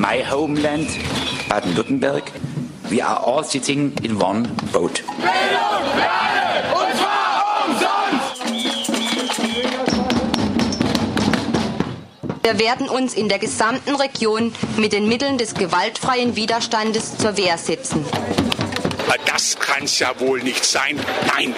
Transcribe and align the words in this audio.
my 0.00 0.24
homeland, 0.24 0.88
Baden-Württemberg, 1.48 2.22
we 2.88 3.02
are 3.02 3.18
all 3.18 3.44
sitting 3.44 3.92
in 4.02 4.20
one 4.20 4.48
boat. 4.72 5.02
Bildung 5.04 5.84
für 5.94 6.10
alle, 6.10 6.64
und 6.74 6.96
zwar 6.96 7.44
umsonst! 7.66 8.40
Wir 12.42 12.58
werden 12.58 12.88
uns 12.88 13.12
in 13.14 13.28
der 13.28 13.38
gesamten 13.38 13.94
Region 13.94 14.54
mit 14.78 14.94
den 14.94 15.06
Mitteln 15.06 15.36
des 15.36 15.52
gewaltfreien 15.54 16.34
Widerstandes 16.34 17.18
zur 17.18 17.36
Wehr 17.36 17.58
setzen. 17.58 18.04
Das 19.26 19.58
kann's 19.58 19.98
ja 19.98 20.18
wohl 20.18 20.42
nicht 20.42 20.64
sein. 20.64 20.98
Nein. 21.26 21.54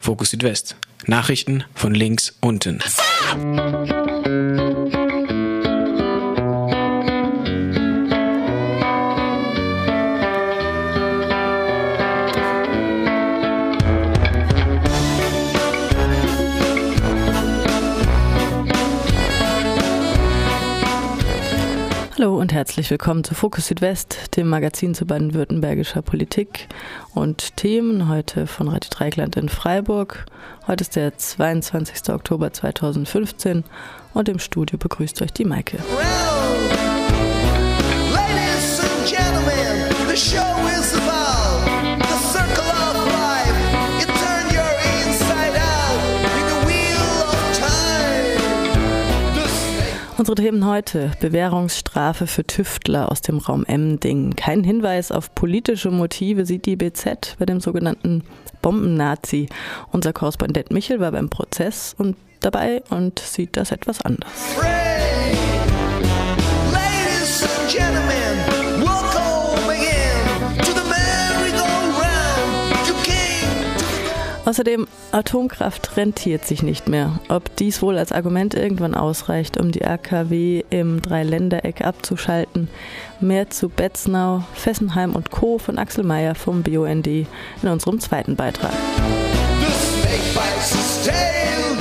Fokus 0.00 0.30
Südwest. 0.30 0.74
Nachrichten 1.06 1.64
von 1.74 1.94
links 1.94 2.36
unten. 2.40 2.80
Und 22.48 22.54
herzlich 22.54 22.90
willkommen 22.90 23.24
zu 23.24 23.34
Fokus 23.34 23.66
Südwest, 23.66 24.34
dem 24.38 24.48
Magazin 24.48 24.94
zu 24.94 25.04
baden-württembergischer 25.04 26.00
Politik 26.00 26.66
und 27.12 27.58
Themen 27.58 28.08
heute 28.08 28.46
von 28.46 28.68
Radio 28.68 28.88
Dreigland 28.90 29.36
in 29.36 29.50
Freiburg. 29.50 30.24
Heute 30.66 30.80
ist 30.80 30.96
der 30.96 31.14
22. 31.14 32.08
Oktober 32.08 32.50
2015 32.50 33.64
und 34.14 34.30
im 34.30 34.38
Studio 34.38 34.78
begrüßt 34.78 35.20
euch 35.20 35.32
die 35.34 35.44
Maike. 35.44 35.76
Ladies 38.14 38.80
and 38.80 39.06
gentlemen, 39.06 40.08
the 40.08 40.16
show 40.16 40.47
Unsere 50.18 50.34
Themen 50.34 50.66
heute: 50.66 51.12
Bewährungsstrafe 51.20 52.26
für 52.26 52.44
Tüftler 52.44 53.12
aus 53.12 53.22
dem 53.22 53.38
Raum 53.38 53.64
Emding. 53.64 54.34
Kein 54.34 54.64
Hinweis 54.64 55.12
auf 55.12 55.32
politische 55.32 55.92
Motive 55.92 56.44
sieht 56.44 56.66
die 56.66 56.74
BZ 56.74 57.36
bei 57.38 57.46
dem 57.46 57.60
sogenannten 57.60 58.24
Bomben-Nazi. 58.60 59.48
Unser 59.92 60.12
Korrespondent 60.12 60.72
Michel 60.72 60.98
war 60.98 61.12
beim 61.12 61.30
Prozess 61.30 61.94
und 61.96 62.16
dabei 62.40 62.82
und 62.90 63.20
sieht 63.20 63.56
das 63.56 63.70
etwas 63.70 64.00
anders. 64.00 64.56
pray. 64.58 65.57
Außerdem, 74.48 74.88
Atomkraft 75.12 75.98
rentiert 75.98 76.46
sich 76.46 76.62
nicht 76.62 76.88
mehr. 76.88 77.20
Ob 77.28 77.54
dies 77.56 77.82
wohl 77.82 77.98
als 77.98 78.12
Argument 78.12 78.54
irgendwann 78.54 78.94
ausreicht, 78.94 79.60
um 79.60 79.72
die 79.72 79.84
AKW 79.84 80.64
im 80.70 81.02
Dreiländereck 81.02 81.82
abzuschalten. 81.82 82.70
Mehr 83.20 83.50
zu 83.50 83.68
Betznau, 83.68 84.42
Fessenheim 84.54 85.14
und 85.14 85.30
Co. 85.30 85.58
von 85.58 85.76
Axel 85.76 86.02
Mayer 86.02 86.34
vom 86.34 86.62
BUND 86.62 87.06
in 87.06 87.26
unserem 87.62 88.00
zweiten 88.00 88.36
Beitrag. 88.36 88.72
The 88.72 89.66
snake 89.66 90.32
bites 90.32 90.72
his 90.72 91.06
tail, 91.06 91.77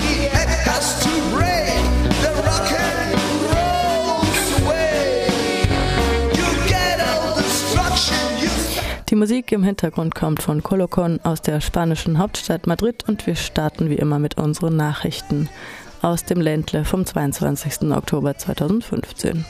Musik 9.17 9.51
im 9.51 9.63
Hintergrund 9.63 10.13
kommt 10.13 10.43
von 10.43 10.61
Colocon 10.61 11.19
aus 11.23 11.41
der 11.41 11.59
spanischen 11.59 12.19
Hauptstadt 12.19 12.67
Madrid 12.67 13.03
und 13.07 13.25
wir 13.25 13.35
starten 13.35 13.89
wie 13.89 13.95
immer 13.95 14.19
mit 14.19 14.37
unseren 14.37 14.75
Nachrichten 14.75 15.49
aus 16.03 16.23
dem 16.23 16.39
Ländle 16.39 16.85
vom 16.85 17.05
22. 17.05 17.91
Oktober 17.91 18.37
2015. 18.37 19.43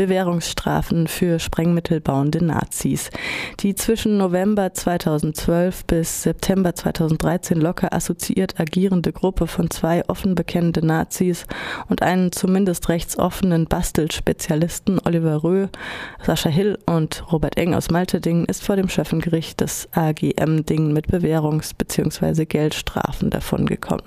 Bewährungsstrafen 0.00 1.08
für 1.08 1.38
sprengmittelbauende 1.38 2.42
Nazis. 2.42 3.10
Die 3.58 3.74
zwischen 3.74 4.16
November 4.16 4.72
2012 4.72 5.84
bis 5.84 6.22
September 6.22 6.74
2013 6.74 7.60
locker 7.60 7.92
assoziiert 7.92 8.58
agierende 8.58 9.12
Gruppe 9.12 9.46
von 9.46 9.70
zwei 9.70 10.02
offen 10.08 10.34
bekennende 10.34 10.86
Nazis 10.86 11.44
und 11.90 12.00
einen 12.00 12.32
zumindest 12.32 12.88
rechtsoffenen 12.88 13.66
Bastelspezialisten 13.66 15.00
Oliver 15.04 15.44
Röh, 15.44 15.66
Sascha 16.24 16.48
Hill 16.48 16.78
und 16.86 17.30
Robert 17.30 17.58
Eng 17.58 17.74
aus 17.74 17.90
Maltedingen 17.90 18.46
ist 18.46 18.64
vor 18.64 18.76
dem 18.76 18.88
Schöffengericht 18.88 19.60
des 19.60 19.86
AGM 19.92 20.64
Ding 20.64 20.94
mit 20.94 21.08
Bewährungs- 21.08 21.74
bzw. 21.76 22.46
Geldstrafen 22.46 23.28
davongekommen. 23.28 24.04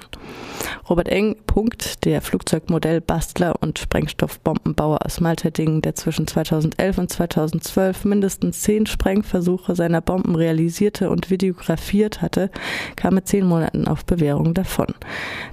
Robert 0.89 1.09
Eng, 1.09 1.35
Punkt, 1.45 2.03
der 2.05 2.21
Flugzeugmodellbastler 2.21 3.53
und 3.61 3.77
Sprengstoffbombenbauer 3.77 5.05
aus 5.05 5.19
Malterdingen, 5.19 5.82
der 5.83 5.95
zwischen 5.95 6.27
2011 6.27 6.97
und 6.97 7.11
2012 7.11 8.05
mindestens 8.05 8.61
zehn 8.61 8.85
Sprengversuche 8.85 9.75
seiner 9.75 10.01
Bomben 10.01 10.35
realisierte 10.35 11.09
und 11.09 11.29
videografiert 11.29 12.21
hatte, 12.21 12.49
kam 12.95 13.15
mit 13.15 13.27
zehn 13.27 13.45
Monaten 13.45 13.87
auf 13.87 14.05
Bewährung 14.05 14.53
davon. 14.53 14.87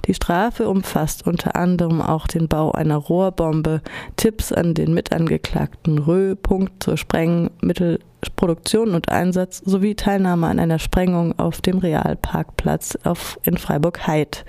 Die 0.05 0.13
Strafe 0.13 0.67
umfasst 0.67 1.27
unter 1.27 1.55
anderem 1.55 2.01
auch 2.01 2.27
den 2.27 2.47
Bau 2.47 2.71
einer 2.71 2.97
Rohrbombe, 2.97 3.81
Tipps 4.15 4.51
an 4.51 4.73
den 4.73 4.93
Mitangeklagten 4.93 5.99
Rö, 5.99 6.35
Punkt 6.35 6.83
zur 6.83 6.97
Sprengmittel 6.97 7.99
Produktion 8.29 8.93
und 8.93 9.09
Einsatz 9.09 9.61
sowie 9.65 9.95
Teilnahme 9.95 10.47
an 10.47 10.59
einer 10.59 10.79
Sprengung 10.79 11.37
auf 11.39 11.61
dem 11.61 11.79
Realparkplatz 11.79 12.97
auf, 13.03 13.39
in 13.43 13.57
Freiburg-Heid. 13.57 14.45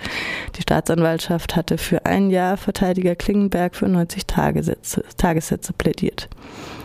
Die 0.57 0.63
Staatsanwaltschaft 0.63 1.57
hatte 1.57 1.79
für 1.79 2.05
ein 2.05 2.31
Jahr 2.31 2.57
Verteidiger 2.57 3.15
Klingenberg 3.17 3.75
für 3.75 3.89
90 3.89 4.27
Tagessätze, 4.27 5.05
Tagessätze 5.17 5.73
plädiert. 5.73 6.29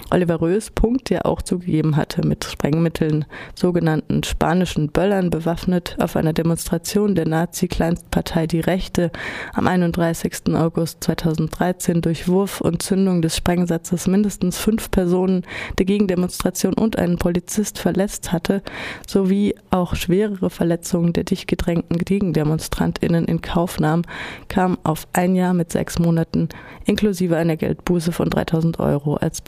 Oliver 0.09 0.39
Rös 0.39 0.71
Punkt, 0.71 1.09
der 1.09 1.25
auch 1.25 1.41
zugegeben 1.41 1.97
hatte, 1.97 2.25
mit 2.25 2.45
Sprengmitteln, 2.45 3.25
sogenannten 3.55 4.23
spanischen 4.23 4.89
Böllern 4.89 5.29
bewaffnet, 5.29 5.97
auf 5.99 6.15
einer 6.15 6.31
Demonstration 6.31 7.13
der 7.13 7.27
Nazi-Kleinstpartei 7.27 8.47
Die 8.47 8.61
Rechte 8.61 9.11
am 9.53 9.67
31. 9.67 10.55
August 10.55 11.03
2013 11.03 12.01
durch 12.01 12.29
Wurf 12.29 12.61
und 12.61 12.81
Zündung 12.81 13.21
des 13.21 13.35
Sprengsatzes 13.35 14.07
mindestens 14.07 14.57
fünf 14.57 14.91
Personen 14.91 15.43
der 15.77 15.85
Gegendemonstration 15.85 16.73
und 16.73 16.97
einen 16.97 17.17
Polizist 17.17 17.77
verletzt 17.77 18.31
hatte, 18.31 18.61
sowie 19.07 19.55
auch 19.71 19.95
schwerere 19.95 20.49
Verletzungen 20.49 21.11
der 21.11 21.25
dicht 21.25 21.49
gedrängten 21.49 21.97
GegendemonstrantInnen 21.97 23.25
in 23.25 23.41
Kauf 23.41 23.77
nahm, 23.77 24.03
kam 24.47 24.77
auf 24.85 25.05
ein 25.11 25.35
Jahr 25.35 25.53
mit 25.53 25.73
sechs 25.73 25.99
Monaten 25.99 26.47
inklusive 26.85 27.35
einer 27.35 27.57
Geldbuße 27.57 28.13
von 28.13 28.29
3000 28.29 28.79
Euro 28.79 29.15
als 29.15 29.41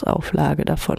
Bewährungsauflage 0.00 0.64
davon. 0.64 0.96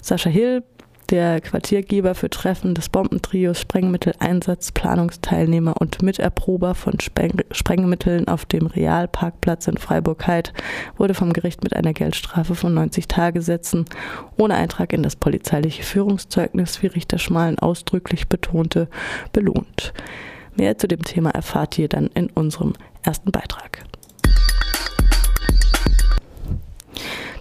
Sascha 0.00 0.30
Hill, 0.30 0.62
der 1.10 1.40
Quartiergeber 1.40 2.14
für 2.14 2.30
Treffen 2.30 2.74
des 2.74 2.88
Bombentrios 2.88 3.58
Sprengmitteleinsatz-Planungsteilnehmer 3.60 5.74
und 5.78 6.00
Miterprober 6.02 6.74
von 6.74 6.98
Spreng 7.00 7.42
Sprengmitteln 7.50 8.28
auf 8.28 8.46
dem 8.46 8.66
Realparkplatz 8.66 9.66
in 9.66 9.76
Freiburg-Heid, 9.76 10.54
wurde 10.96 11.12
vom 11.14 11.34
Gericht 11.34 11.64
mit 11.64 11.76
einer 11.76 11.92
Geldstrafe 11.92 12.54
von 12.54 12.72
90 12.74 13.08
Tagessätzen 13.08 13.84
ohne 14.38 14.54
Eintrag 14.54 14.94
in 14.94 15.02
das 15.02 15.16
polizeiliche 15.16 15.82
Führungszeugnis, 15.82 16.82
wie 16.82 16.86
Richter 16.86 17.18
Schmalen 17.18 17.58
ausdrücklich 17.58 18.28
betonte, 18.28 18.88
belohnt. 19.32 19.92
Mehr 20.56 20.78
zu 20.78 20.88
dem 20.88 21.02
Thema 21.02 21.30
erfahrt 21.30 21.78
ihr 21.78 21.88
dann 21.88 22.08
in 22.14 22.30
unserem 22.30 22.72
ersten 23.02 23.32
Beitrag. 23.32 23.84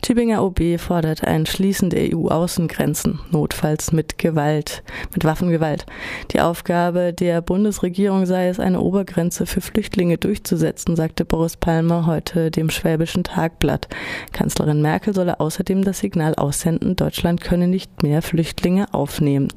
Tübinger 0.02 0.44
OB 0.44 0.80
fordert 0.80 1.24
ein 1.24 1.46
Schließen 1.46 1.92
der 1.92 2.16
EU-Außengrenzen, 2.16 3.20
notfalls 3.30 3.92
mit 3.92 4.18
Gewalt, 4.18 4.82
mit 5.14 5.26
Waffengewalt. 5.26 5.86
Die 6.32 6.42
Aufgabe 6.42 7.14
der 7.14 7.42
Bundesregierung 7.44 8.26
sei 8.26 8.48
es, 8.48 8.60
eine 8.60 8.82
Obergrenze 8.82 9.46
für 9.46 9.62
Flüchtlinge 9.62 10.18
durchzusetzen, 10.18 10.96
sagte 10.96 11.24
Boris 11.24 11.56
Palmer 11.56 12.08
heute 12.08 12.50
dem 12.50 12.72
Schwäbischen 12.72 13.24
Tagblatt. 13.24 13.90
Kanzlerin 14.34 14.82
Merkel 14.82 15.14
solle 15.14 15.40
außerdem 15.40 15.84
das 15.84 16.00
Signal 16.00 16.34
aussenden, 16.34 16.96
Deutschland 16.96 17.42
könne 17.42 17.68
nicht 17.68 18.02
mehr 18.02 18.24
Flüchtlinge 18.24 18.92
aufnehmen. 18.96 19.50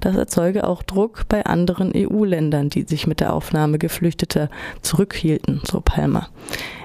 Das 0.00 0.16
erzeuge 0.16 0.66
auch 0.66 0.82
Druck 0.82 1.28
bei 1.28 1.44
anderen 1.44 1.92
EU-Ländern, 1.94 2.70
die 2.70 2.84
sich 2.84 3.06
mit 3.06 3.20
der 3.20 3.34
Aufnahme 3.34 3.78
Geflüchteter 3.78 4.48
zurückhielten, 4.80 5.60
so 5.64 5.82
Palmer. 5.82 6.30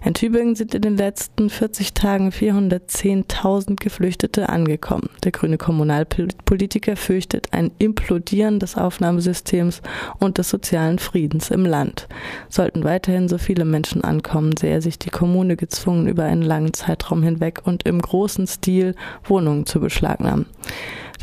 In 0.05 0.13
Tübingen 0.13 0.53
sind 0.53 0.75
in 0.75 0.83
den 0.83 0.97
letzten 0.97 1.49
40 1.49 1.95
Tagen 1.95 2.29
410.000 2.29 3.77
Geflüchtete 3.77 4.49
angekommen. 4.49 5.09
Der 5.23 5.31
grüne 5.31 5.57
Kommunalpolitiker 5.57 6.95
fürchtet 6.95 7.47
ein 7.53 7.71
Implodieren 7.79 8.59
des 8.59 8.77
Aufnahmesystems 8.77 9.81
und 10.19 10.37
des 10.37 10.51
sozialen 10.51 10.99
Friedens 10.99 11.49
im 11.49 11.65
Land. 11.65 12.07
Sollten 12.49 12.83
weiterhin 12.83 13.27
so 13.27 13.39
viele 13.39 13.65
Menschen 13.65 14.03
ankommen, 14.03 14.55
sähe 14.55 14.79
sich 14.79 14.99
die 14.99 15.09
Kommune 15.09 15.55
gezwungen, 15.55 16.05
über 16.05 16.25
einen 16.25 16.43
langen 16.43 16.75
Zeitraum 16.75 17.23
hinweg 17.23 17.61
und 17.63 17.87
im 17.87 17.99
großen 17.99 18.45
Stil 18.45 18.93
Wohnungen 19.23 19.65
zu 19.65 19.79
beschlagnahmen. 19.79 20.45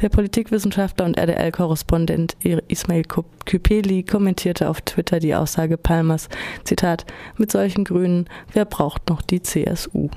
Der 0.01 0.09
Politikwissenschaftler 0.09 1.05
und 1.05 1.19
RDL-Korrespondent 1.19 2.37
Ismail 2.69 3.05
Küpeli 3.45 4.03
kommentierte 4.03 4.69
auf 4.69 4.81
Twitter 4.81 5.21
die 5.21 5.35
Aussage 5.35 5.77
Palmers, 5.77 6.29
Zitat, 6.65 7.05
mit 7.37 7.53
solchen 7.53 7.85
Grünen, 7.85 8.27
wer 8.53 8.65
braucht 8.65 9.09
noch 9.09 9.23
die 9.23 9.43
CSU? 9.43 10.09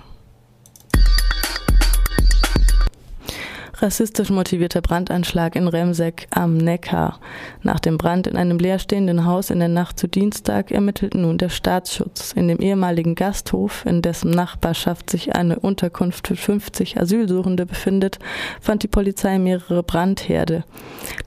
Rassistisch 3.81 4.29
motivierter 4.29 4.81
Brandanschlag 4.81 5.55
in 5.55 5.67
Remseck 5.67 6.27
am 6.31 6.57
Neckar. 6.57 7.19
Nach 7.61 7.79
dem 7.79 7.97
Brand 7.97 8.27
in 8.27 8.37
einem 8.37 8.57
leerstehenden 8.57 9.25
Haus 9.25 9.49
in 9.49 9.59
der 9.59 9.67
Nacht 9.67 9.99
zu 9.99 10.07
Dienstag 10.07 10.71
ermittelt 10.71 11.15
nun 11.15 11.37
der 11.37 11.49
Staatsschutz. 11.49 12.31
In 12.33 12.47
dem 12.47 12.59
ehemaligen 12.59 13.15
Gasthof, 13.15 13.85
in 13.85 14.01
dessen 14.01 14.31
Nachbarschaft 14.31 15.09
sich 15.09 15.35
eine 15.35 15.59
Unterkunft 15.59 16.27
für 16.27 16.35
50 16.35 16.99
Asylsuchende 16.99 17.65
befindet, 17.65 18.19
fand 18.61 18.83
die 18.83 18.87
Polizei 18.87 19.39
mehrere 19.39 19.83
Brandherde. 19.83 20.63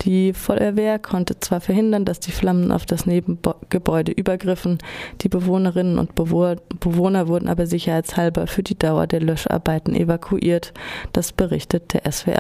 Die 0.03 0.33
Feuerwehr 0.33 0.99
konnte 0.99 1.39
zwar 1.41 1.61
verhindern, 1.61 2.05
dass 2.05 2.21
die 2.21 2.33
Flammen 2.33 2.73
auf 2.73 2.87
das 2.87 3.06
Nebengebäude 3.06 4.12
übergriffen, 4.12 4.79
die 5.21 5.29
Bewohnerinnen 5.29 5.99
und 5.99 6.15
Bewohner 6.15 7.29
wurden 7.29 7.49
aber 7.49 7.67
sicherheitshalber 7.67 8.47
für 8.47 8.62
die 8.62 8.79
Dauer 8.79 9.06
der 9.06 9.21
Löscharbeiten 9.21 9.95
evakuiert. 9.95 10.73
Das 11.12 11.33
berichtet 11.33 11.93
der 11.93 12.11
SWR. 12.11 12.38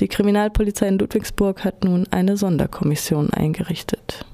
Die 0.00 0.08
Kriminalpolizei 0.08 0.86
in 0.88 0.98
Ludwigsburg 0.98 1.64
hat 1.64 1.82
nun 1.84 2.06
eine 2.10 2.36
Sonderkommission 2.36 3.30
eingerichtet. 3.30 4.24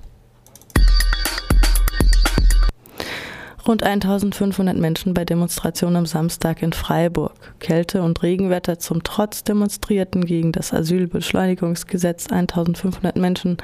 Rund 3.67 3.83
1500 3.83 4.77
Menschen 4.77 5.15
bei 5.15 5.25
Demonstrationen 5.25 5.97
am 5.97 6.05
Samstag 6.05 6.63
in 6.63 6.75
Freiburg. 6.75 7.33
Kälte 7.61 8.03
und 8.03 8.23
Regenwetter 8.23 8.79
zum 8.79 9.03
Trotz 9.05 9.43
demonstrierten 9.43 10.27
gegen 10.27 10.53
das 10.53 10.75
Asylbeschleunigungsgesetz 10.75 12.27
1500 12.31 13.17
Menschen, 13.17 13.57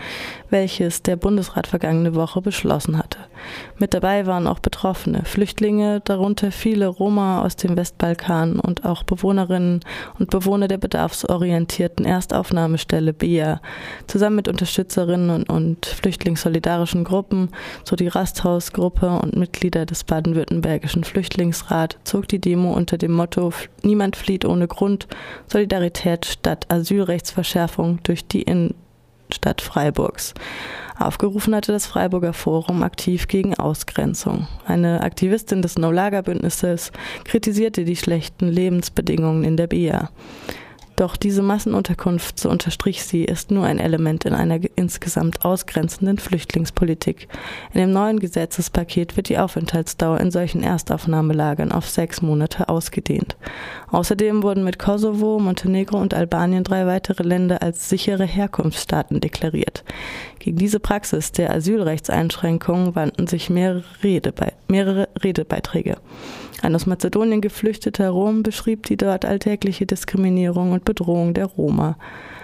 welches 0.49 1.03
der 1.03 1.17
Bundesrat 1.17 1.67
vergangene 1.67 2.15
Woche 2.15 2.41
beschlossen 2.41 2.97
hatte. 2.97 3.19
Mit 3.79 3.93
dabei 3.93 4.25
waren 4.25 4.47
auch 4.47 4.61
Betroffene, 4.61 5.27
Flüchtlinge, 5.27 6.01
darunter 6.01 6.51
viele 6.51 6.87
Roma 6.87 7.43
aus 7.43 7.57
dem 7.57 7.77
Westbalkan 7.77 8.59
und 8.59 8.87
auch 8.87 9.03
Bewohnerinnen 9.03 9.81
und 10.19 10.31
Bewohner 10.31 10.69
der 10.69 10.79
bedarfsorientierten 10.79 12.07
Erstaufnahmestelle 12.07 13.13
BEA, 13.13 13.61
zusammen 14.07 14.37
mit 14.37 14.49
Unterstützerinnen 14.49 15.43
und 15.43 15.85
flüchtlingssolidarischen 15.85 17.05
Gruppen, 17.05 17.51
so 17.85 17.97
die 17.97 18.09
Rasthausgruppe 18.09 19.11
und 19.11 19.37
Mitglieder 19.37 19.90
des 19.91 20.05
baden-württembergischen 20.05 21.05
Flüchtlingsrat 21.05 21.99
zog 22.05 22.29
die 22.29 22.41
Demo 22.41 22.73
unter 22.73 22.97
dem 22.97 23.13
Motto 23.13 23.53
Niemand 23.83 24.17
flieht 24.17 24.45
ohne 24.45 24.69
Grund, 24.69 25.09
Solidarität 25.47 26.27
statt 26.27 26.67
Asylrechtsverschärfung 26.69 27.99
durch 28.03 28.27
die 28.27 28.43
Innenstadt 28.43 29.61
Freiburgs. 29.61 30.35
Aufgerufen 30.99 31.55
hatte 31.55 31.73
das 31.73 31.87
Freiburger 31.87 32.33
Forum 32.33 32.83
aktiv 32.83 33.27
gegen 33.27 33.55
Ausgrenzung. 33.55 34.47
Eine 34.67 35.01
Aktivistin 35.01 35.63
des 35.63 35.79
No-Lager-Bündnisses 35.79 36.93
kritisierte 37.25 37.85
die 37.85 37.97
schlechten 37.97 38.49
Lebensbedingungen 38.49 39.45
in 39.45 39.57
der 39.57 39.67
BIA. 39.67 40.11
Doch 41.01 41.17
diese 41.17 41.41
Massenunterkunft, 41.41 42.39
so 42.39 42.51
unterstrich 42.51 43.05
sie, 43.05 43.25
ist 43.25 43.51
nur 43.51 43.65
ein 43.65 43.79
Element 43.79 44.27
in 44.27 44.35
einer 44.35 44.61
insgesamt 44.77 45.47
ausgrenzenden 45.47 46.19
Flüchtlingspolitik. 46.19 47.27
In 47.73 47.81
dem 47.81 47.91
neuen 47.91 48.21
Gesetzespaket 48.21 49.17
wird 49.17 49.31
die 49.31 49.39
Aufenthaltsdauer 49.39 50.21
in 50.21 50.31
solchen 50.31 50.63
Erstaufnahmelagern 50.63 51.73
auf 51.73 51.89
sechs 51.89 52.21
Monate 52.21 52.69
ausgedehnt. 52.69 53.39
Außerdem 53.91 54.43
wurden 54.43 54.63
mit 54.63 54.79
Kosovo, 54.79 55.39
Montenegro 55.39 55.97
und 55.97 56.13
Albanien 56.13 56.65
drei 56.65 56.85
weitere 56.87 57.23
Länder 57.23 57.63
als 57.63 57.89
sichere 57.89 58.27
Herkunftsstaaten 58.27 59.21
deklariert. 59.21 59.85
Gegen 60.39 60.59
diese 60.59 60.81
Praxis 60.81 61.33
der 61.33 61.51
Asylrechtseinschränkungen 61.55 62.95
wandten 62.95 63.27
sich 63.27 63.49
mehrere, 63.49 63.85
Redebe 64.03 64.53
mehrere 64.69 65.09
Redebeiträge. 65.25 65.97
Ein 66.63 66.75
aus 66.75 66.85
Mazedonien 66.85 67.41
geflüchteter 67.41 68.11
Rom 68.11 68.43
beschrieb 68.43 68.85
die 68.85 68.99
dort 68.99 69.25
alltägliche 69.25 69.87
Diskriminierung 69.87 70.73
und 70.73 70.85
Bedrohung 70.91 71.35
der 71.35 71.47
Roma. 71.47 71.97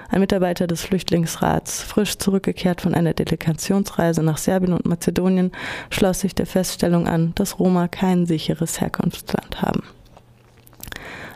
Ein 0.09 0.21
Mitarbeiter 0.21 0.69
des 0.69 0.83
Flüchtlingsrats, 0.83 1.83
frisch 1.83 2.17
zurückgekehrt 2.17 2.81
von 2.81 2.95
einer 2.95 3.13
Delegationsreise 3.13 4.23
nach 4.23 4.39
Serbien 4.39 4.73
und 4.73 4.87
Mazedonien, 4.87 5.51
schloss 5.91 6.21
sich 6.21 6.33
der 6.33 6.47
Feststellung 6.47 7.09
an, 7.09 7.33
dass 7.35 7.59
Roma 7.59 7.89
kein 7.89 8.25
sicheres 8.25 8.81
Herkunftsland 8.81 9.63
haben. 9.63 9.83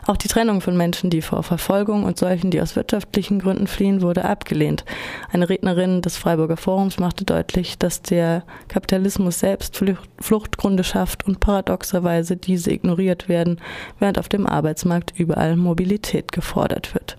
Auch 0.07 0.17
die 0.17 0.27
Trennung 0.27 0.61
von 0.61 0.75
Menschen, 0.75 1.09
die 1.09 1.21
vor 1.21 1.43
Verfolgung 1.43 2.03
und 2.03 2.17
solchen, 2.17 2.49
die 2.49 2.59
aus 2.59 2.75
wirtschaftlichen 2.75 3.39
Gründen 3.39 3.67
fliehen, 3.67 4.01
wurde 4.01 4.25
abgelehnt. 4.25 4.83
Eine 5.31 5.47
Rednerin 5.47 6.01
des 6.01 6.17
Freiburger 6.17 6.57
Forums 6.57 6.99
machte 6.99 7.23
deutlich, 7.23 7.77
dass 7.77 8.01
der 8.01 8.43
Kapitalismus 8.67 9.39
selbst 9.39 9.79
Fluchtgründe 10.19 10.83
schafft 10.83 11.27
und 11.27 11.39
paradoxerweise 11.39 12.35
diese 12.35 12.71
ignoriert 12.71 13.29
werden, 13.29 13.61
während 13.99 14.17
auf 14.17 14.27
dem 14.27 14.47
Arbeitsmarkt 14.47 15.13
überall 15.17 15.55
Mobilität 15.55 16.31
gefordert 16.31 16.93
wird. 16.95 17.17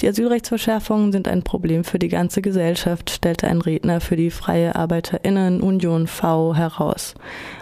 Die 0.00 0.08
Asylrechtsverschärfungen 0.08 1.12
sind 1.12 1.28
ein 1.28 1.42
Problem 1.42 1.84
für 1.84 1.98
die 1.98 2.08
ganze 2.08 2.42
Gesellschaft, 2.42 3.10
stellte 3.10 3.46
ein 3.46 3.60
Redner 3.60 4.00
für 4.00 4.16
die 4.16 4.30
Freie 4.30 4.74
Arbeiterinnen 4.74 5.60
Union 5.60 6.08
V 6.08 6.54
heraus. 6.56 7.14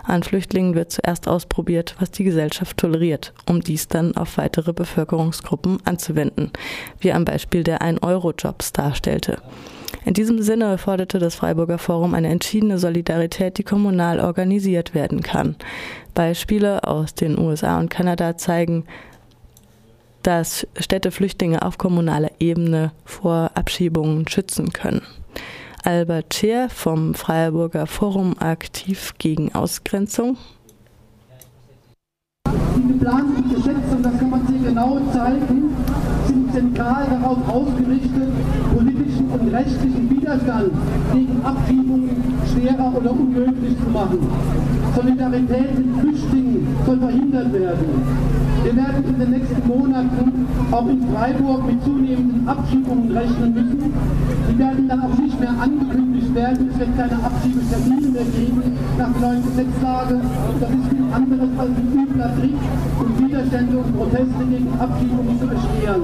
An 0.05 0.23
Flüchtlingen 0.23 0.75
wird 0.75 0.91
zuerst 0.91 1.29
ausprobiert, 1.29 1.97
was 1.99 2.11
die 2.12 2.25
Gesellschaft 2.25 2.79
toleriert, 2.79 3.35
um 3.47 3.61
dies 3.61 3.88
dann 3.88 4.17
auf 4.17 4.38
weitere 4.38 4.73
Bevölkerungsgruppen 4.73 5.79
anzuwenden, 5.85 6.50
wie 6.99 7.12
am 7.12 7.27
Beispiel 7.27 7.62
der 7.62 7.82
1-Euro-Jobs 7.82 8.73
darstellte. 8.73 9.38
In 10.06 10.15
diesem 10.15 10.41
Sinne 10.41 10.79
forderte 10.79 11.19
das 11.19 11.35
Freiburger 11.35 11.79
Forum 11.79 12.15
eine 12.15 12.29
entschiedene 12.29 12.79
Solidarität, 12.79 13.59
die 13.59 13.65
kommunal 13.65 14.19
organisiert 14.19 14.94
werden 14.94 15.23
kann. 15.23 15.56
Beispiele 16.15 16.84
aus 16.84 17.15
den 17.15 17.39
USA 17.39 17.79
und 17.79 17.91
Kanada 17.91 18.39
zeigen, 18.39 18.84
dass 20.22 20.67
Städte 20.79 21.10
Flüchtlinge 21.10 21.62
auf 21.62 21.79
kommunaler 21.79 22.31
Ebene 22.39 22.93
vor 23.05 23.50
Abschiebungen 23.55 24.29
schützen 24.29 24.72
können. 24.72 25.03
Albert 25.82 26.34
Scheer 26.34 26.69
vom 26.69 27.15
Freiburger 27.15 27.86
Forum 27.86 28.36
aktiv 28.39 29.15
gegen 29.19 29.55
Ausgrenzung. 29.55 30.36
Die 32.77 32.93
geplanten 32.93 33.48
Gesetze, 33.55 33.96
und 33.96 34.03
das 34.03 34.19
kann 34.19 34.31
man 34.31 34.46
hier 34.46 34.69
genau 34.69 35.00
zeigen, 35.12 35.74
sind 36.27 36.53
zentral 36.53 37.06
darauf 37.08 37.48
ausgerichtet, 37.48 38.29
rechtlichen 39.52 40.10
Widerstand 40.10 40.72
gegen 41.12 41.44
Abschiebungen 41.44 42.10
schwerer 42.46 42.92
oder 42.96 43.10
unmöglich 43.12 43.76
zu 43.82 43.90
machen. 43.90 44.19
Solidarität 44.94 45.78
mit 45.78 46.00
Flüchtlingen 46.00 46.66
soll 46.86 46.98
verhindert 46.98 47.52
werden. 47.52 47.86
Wir 48.62 48.76
werden 48.76 49.04
in 49.08 49.19
den 49.19 49.30
nächsten 49.30 49.66
Monaten 49.66 50.46
auch 50.70 50.86
in 50.86 51.02
Freiburg 51.14 51.66
mit 51.66 51.82
zunehmenden 51.82 52.46
Abschiebungen 52.46 53.10
rechnen 53.16 53.54
müssen. 53.54 53.92
Die 54.50 54.58
werden 54.58 54.88
dann 54.88 55.00
auch 55.00 55.16
nicht 55.16 55.40
mehr 55.40 55.54
angekündigt 55.58 56.34
werden. 56.34 56.70
Es 56.70 56.78
wird 56.78 56.96
keine 56.96 57.16
Abschiebetermine 57.24 58.08
mehr 58.08 58.24
geben 58.24 58.62
nach 58.98 59.12
der 59.12 59.20
neuen 59.20 59.42
Gesetzlage. 59.44 60.20
Das 60.60 60.70
ist 60.70 60.88
viel 60.90 61.04
anderes 61.12 61.50
als 61.58 61.70
ein 61.70 62.02
übler 62.02 62.30
Trick, 62.36 62.54
um 63.00 63.26
Widerstände 63.26 63.78
und 63.78 63.96
Proteste 63.96 64.44
gegen 64.50 64.69
Abschiebungen 64.78 65.40
zu 65.40 65.46
beschweren. 65.46 66.02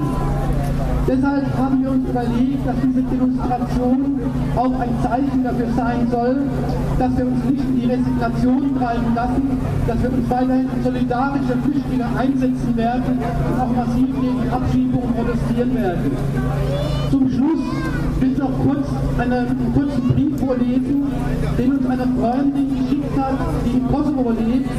Deshalb 1.09 1.47
haben 1.57 1.83
wir 1.83 1.91
uns 1.93 2.09
überlegt, 2.09 2.67
dass 2.67 2.75
diese 2.83 3.03
Demonstration 3.03 4.21
auch 4.57 4.81
ein 4.81 4.91
Zeichen 5.03 5.45
dafür 5.45 5.69
sein 5.77 6.09
soll, 6.11 6.37
dass 6.99 7.17
wir 7.17 7.27
uns 7.27 7.45
nicht 7.45 7.63
in 7.63 7.81
die 7.81 7.87
Resignation 7.87 8.77
treiben 8.77 9.15
lassen, 9.15 9.59
dass 9.87 10.03
wir 10.03 10.11
uns 10.11 10.29
weiterhin 10.29 10.69
solidarische 10.83 11.55
Flüchtlinge 11.63 12.07
einsetzen 12.19 12.77
werden 12.77 13.19
und 13.23 13.61
auch 13.61 13.87
massiv 13.87 14.09
gegen 14.21 14.51
Abschiebungen 14.51 15.15
protestieren 15.15 15.75
werden. 15.77 16.11
Zum 17.13 17.31
Schluss 17.31 17.63
will 18.19 18.33
ich 18.33 18.39
noch 18.39 18.59
kurz 18.67 18.89
eine, 19.19 19.39
einen 19.39 19.73
kurzen 19.75 20.09
Brief 20.09 20.41
vorlesen, 20.41 21.07
den 21.57 21.73
uns 21.73 21.87
eine 21.87 22.07
Freundin 22.19 22.69
geschickt 22.83 23.17
hat, 23.17 23.39
die 23.65 23.79
im 23.79 23.87
Kosovo 23.87 24.31
lebt. 24.31 24.71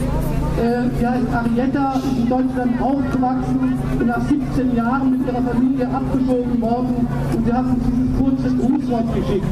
Äh, 0.58 0.90
sie 0.98 1.08
heißt 1.08 1.28
Arietta, 1.32 1.94
ist 1.98 2.18
in 2.18 2.30
Deutschland 2.30 2.82
aufgewachsen 2.82 3.78
und 4.00 4.08
nach 4.08 4.22
17 4.22 4.76
Jahren 4.76 5.12
mit 5.12 5.28
ihrer 5.28 5.42
Familie 5.44 5.88
abgeschoben 5.88 6.60
worden 6.62 7.08
und 7.36 7.46
sie 7.46 7.54
hat 7.54 7.66
uns 7.66 7.84
dieses 7.86 8.18
kurze 8.18 8.56
Grußwort 8.56 9.14
geschickt. 9.14 9.46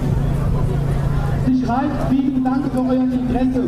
Sie 1.45 1.63
schreibt, 1.63 2.09
vielen 2.09 2.43
Dank 2.43 2.63
für 2.73 2.81
euer 2.81 3.03
Interesse. 3.03 3.63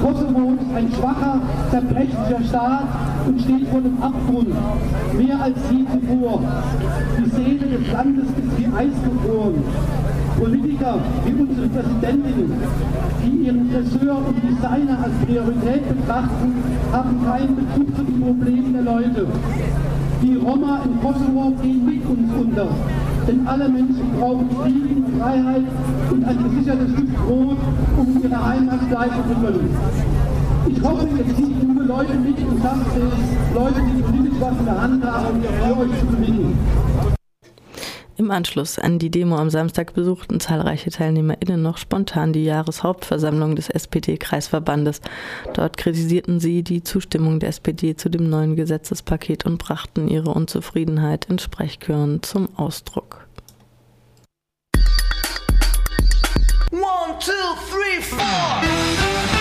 Kosovo 0.00 0.52
ist 0.54 0.76
ein 0.76 0.88
schwacher, 0.92 1.40
zerbrechlicher 1.72 2.44
Staat 2.48 2.86
und 3.26 3.40
steht 3.40 3.66
vor 3.68 3.80
dem 3.80 4.00
Abgrund, 4.00 4.54
mehr 5.18 5.42
als 5.42 5.58
je 5.68 5.84
zuvor. 5.84 6.42
Die 7.18 7.30
Seele 7.30 7.78
des 7.78 7.92
Landes 7.92 8.26
ist 8.26 8.58
wie 8.58 8.66
Eis 8.66 8.94
gefroren. 9.02 9.64
Politiker 10.42 10.98
wie 11.24 11.40
unsere 11.40 11.68
Präsidentin, 11.68 12.52
die 13.22 13.46
ihren 13.46 13.70
Friseur 13.70 14.16
und 14.26 14.42
Designer 14.42 14.98
als 15.04 15.14
Priorität 15.24 15.88
betrachten, 15.88 16.54
haben 16.90 17.24
keinen 17.24 17.54
Bezug 17.54 17.96
zu 17.96 18.02
den 18.02 18.20
Problemen 18.20 18.72
der 18.72 18.82
Leute. 18.82 19.26
Die 20.20 20.34
Roma 20.34 20.80
in 20.84 21.00
Kosovo 21.00 21.52
gehen 21.62 21.86
mit 21.86 22.04
uns 22.06 22.28
unter. 22.40 22.66
Denn 23.28 23.46
alle 23.46 23.68
Menschen 23.68 24.10
brauchen 24.18 24.50
Frieden, 24.50 25.04
Freiheit 25.16 25.62
und 26.10 26.24
ein 26.24 26.38
gesichertes 26.50 26.90
Stück 26.90 27.14
Brot, 27.24 27.58
um 27.96 28.20
ihre 28.20 28.44
Heimat 28.44 28.90
leisten 28.90 29.22
zu 29.28 29.46
können. 29.46 29.70
Ich 30.66 30.82
hoffe, 30.82 31.06
ihr 31.18 31.36
zieht 31.36 31.62
junge 31.62 31.84
Leute 31.84 32.14
mit 32.14 32.38
und 32.38 32.60
schafft 32.60 32.96
es, 32.96 33.54
Leute, 33.54 33.80
die 33.94 34.02
politisch 34.02 34.40
was 34.40 34.58
in 34.58 34.64
der 34.64 34.82
Hand 34.82 35.04
haben, 35.04 35.40
für 35.40 35.78
euch 35.78 36.00
zu 36.00 36.06
gewinnen. 36.06 36.58
Im 38.22 38.30
Anschluss 38.30 38.78
an 38.78 39.00
die 39.00 39.10
Demo 39.10 39.36
am 39.36 39.50
Samstag 39.50 39.94
besuchten 39.94 40.38
zahlreiche 40.38 40.90
TeilnehmerInnen 40.90 41.60
noch 41.60 41.76
spontan 41.76 42.32
die 42.32 42.44
Jahreshauptversammlung 42.44 43.56
des 43.56 43.68
SPD-Kreisverbandes. 43.68 45.00
Dort 45.54 45.76
kritisierten 45.76 46.38
sie 46.38 46.62
die 46.62 46.84
Zustimmung 46.84 47.40
der 47.40 47.48
SPD 47.48 47.96
zu 47.96 48.08
dem 48.10 48.30
neuen 48.30 48.54
Gesetzespaket 48.54 49.44
und 49.44 49.58
brachten 49.58 50.06
ihre 50.06 50.30
Unzufriedenheit 50.30 51.24
in 51.24 51.40
Sprechchören 51.40 52.22
zum 52.22 52.48
Ausdruck. 52.56 53.26
One, 56.70 57.18
two, 57.18 57.32
three, 57.72 58.00
four. 58.02 59.31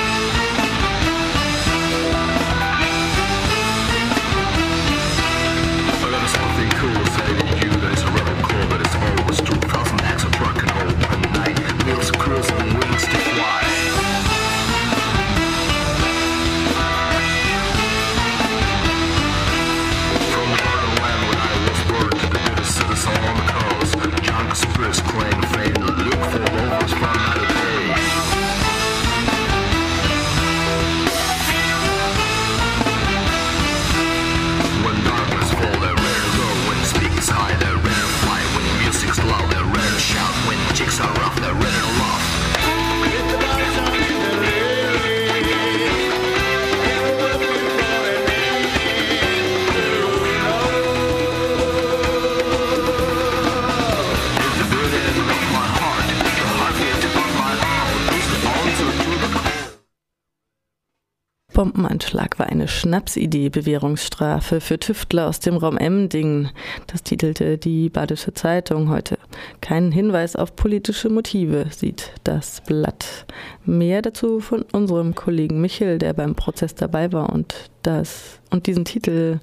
Schnapsidee, 62.82 63.50
Bewährungsstrafe 63.50 64.60
für 64.60 64.80
Tüftler 64.80 65.28
aus 65.28 65.40
dem 65.40 65.56
Raum 65.56 65.78
Emdingen. 65.78 66.50
Das 66.88 67.04
titelte 67.04 67.60
die 67.60 67.90
Badische 67.90 68.34
Zeitung 68.34 68.90
heute. 68.90 69.20
Keinen 69.62 69.92
Hinweis 69.92 70.36
auf 70.36 70.56
politische 70.56 71.10
Motive 71.10 71.68
sieht 71.70 72.12
das 72.24 72.62
Blatt. 72.62 73.28
Mehr 73.66 74.02
dazu 74.02 74.40
von 74.40 74.66
unserem 74.72 75.14
Kollegen 75.14 75.62
Michel, 75.62 76.00
der 76.00 76.14
beim 76.14 76.34
Prozess 76.34 76.74
dabei 76.74 77.12
war 77.12 77.32
und 77.32 77.70
das 77.84 78.40
und 78.50 78.66
diesen 78.66 78.84
Titel 78.84 79.40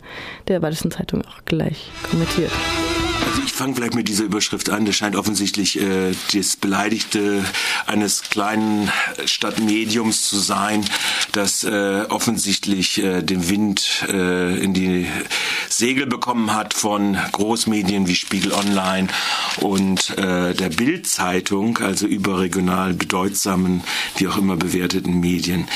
der 0.48 0.58
Badischen 0.58 0.90
Zeitung 0.90 1.22
auch 1.22 1.44
gleich 1.44 1.92
kommentiert. 2.10 2.50
Also 3.26 3.42
ich 3.44 3.52
fange 3.52 3.74
vielleicht 3.74 3.94
mit 3.94 4.08
dieser 4.08 4.24
Überschrift 4.24 4.70
an. 4.70 4.84
Das 4.84 4.96
scheint 4.96 5.16
offensichtlich 5.16 5.80
äh, 5.80 6.12
das 6.32 6.56
Beleidigte 6.56 7.44
eines 7.86 8.22
kleinen 8.22 8.90
Stadtmediums 9.24 10.28
zu 10.28 10.38
sein, 10.38 10.84
das 11.32 11.64
äh, 11.64 12.04
offensichtlich 12.08 13.02
äh, 13.02 13.22
den 13.22 13.48
Wind 13.48 14.04
äh, 14.08 14.58
in 14.62 14.74
die 14.74 15.06
Segel 15.68 16.06
bekommen 16.06 16.54
hat 16.54 16.74
von 16.74 17.16
Großmedien 17.32 18.06
wie 18.06 18.14
Spiegel 18.14 18.52
Online 18.52 19.08
und 19.60 20.16
äh, 20.18 20.54
der 20.54 20.68
Bild-Zeitung, 20.70 21.78
also 21.78 22.06
überregional 22.06 22.94
bedeutsamen, 22.94 23.82
wie 24.16 24.28
auch 24.28 24.36
immer 24.36 24.56
bewerteten 24.56 25.20
Medien. 25.20 25.68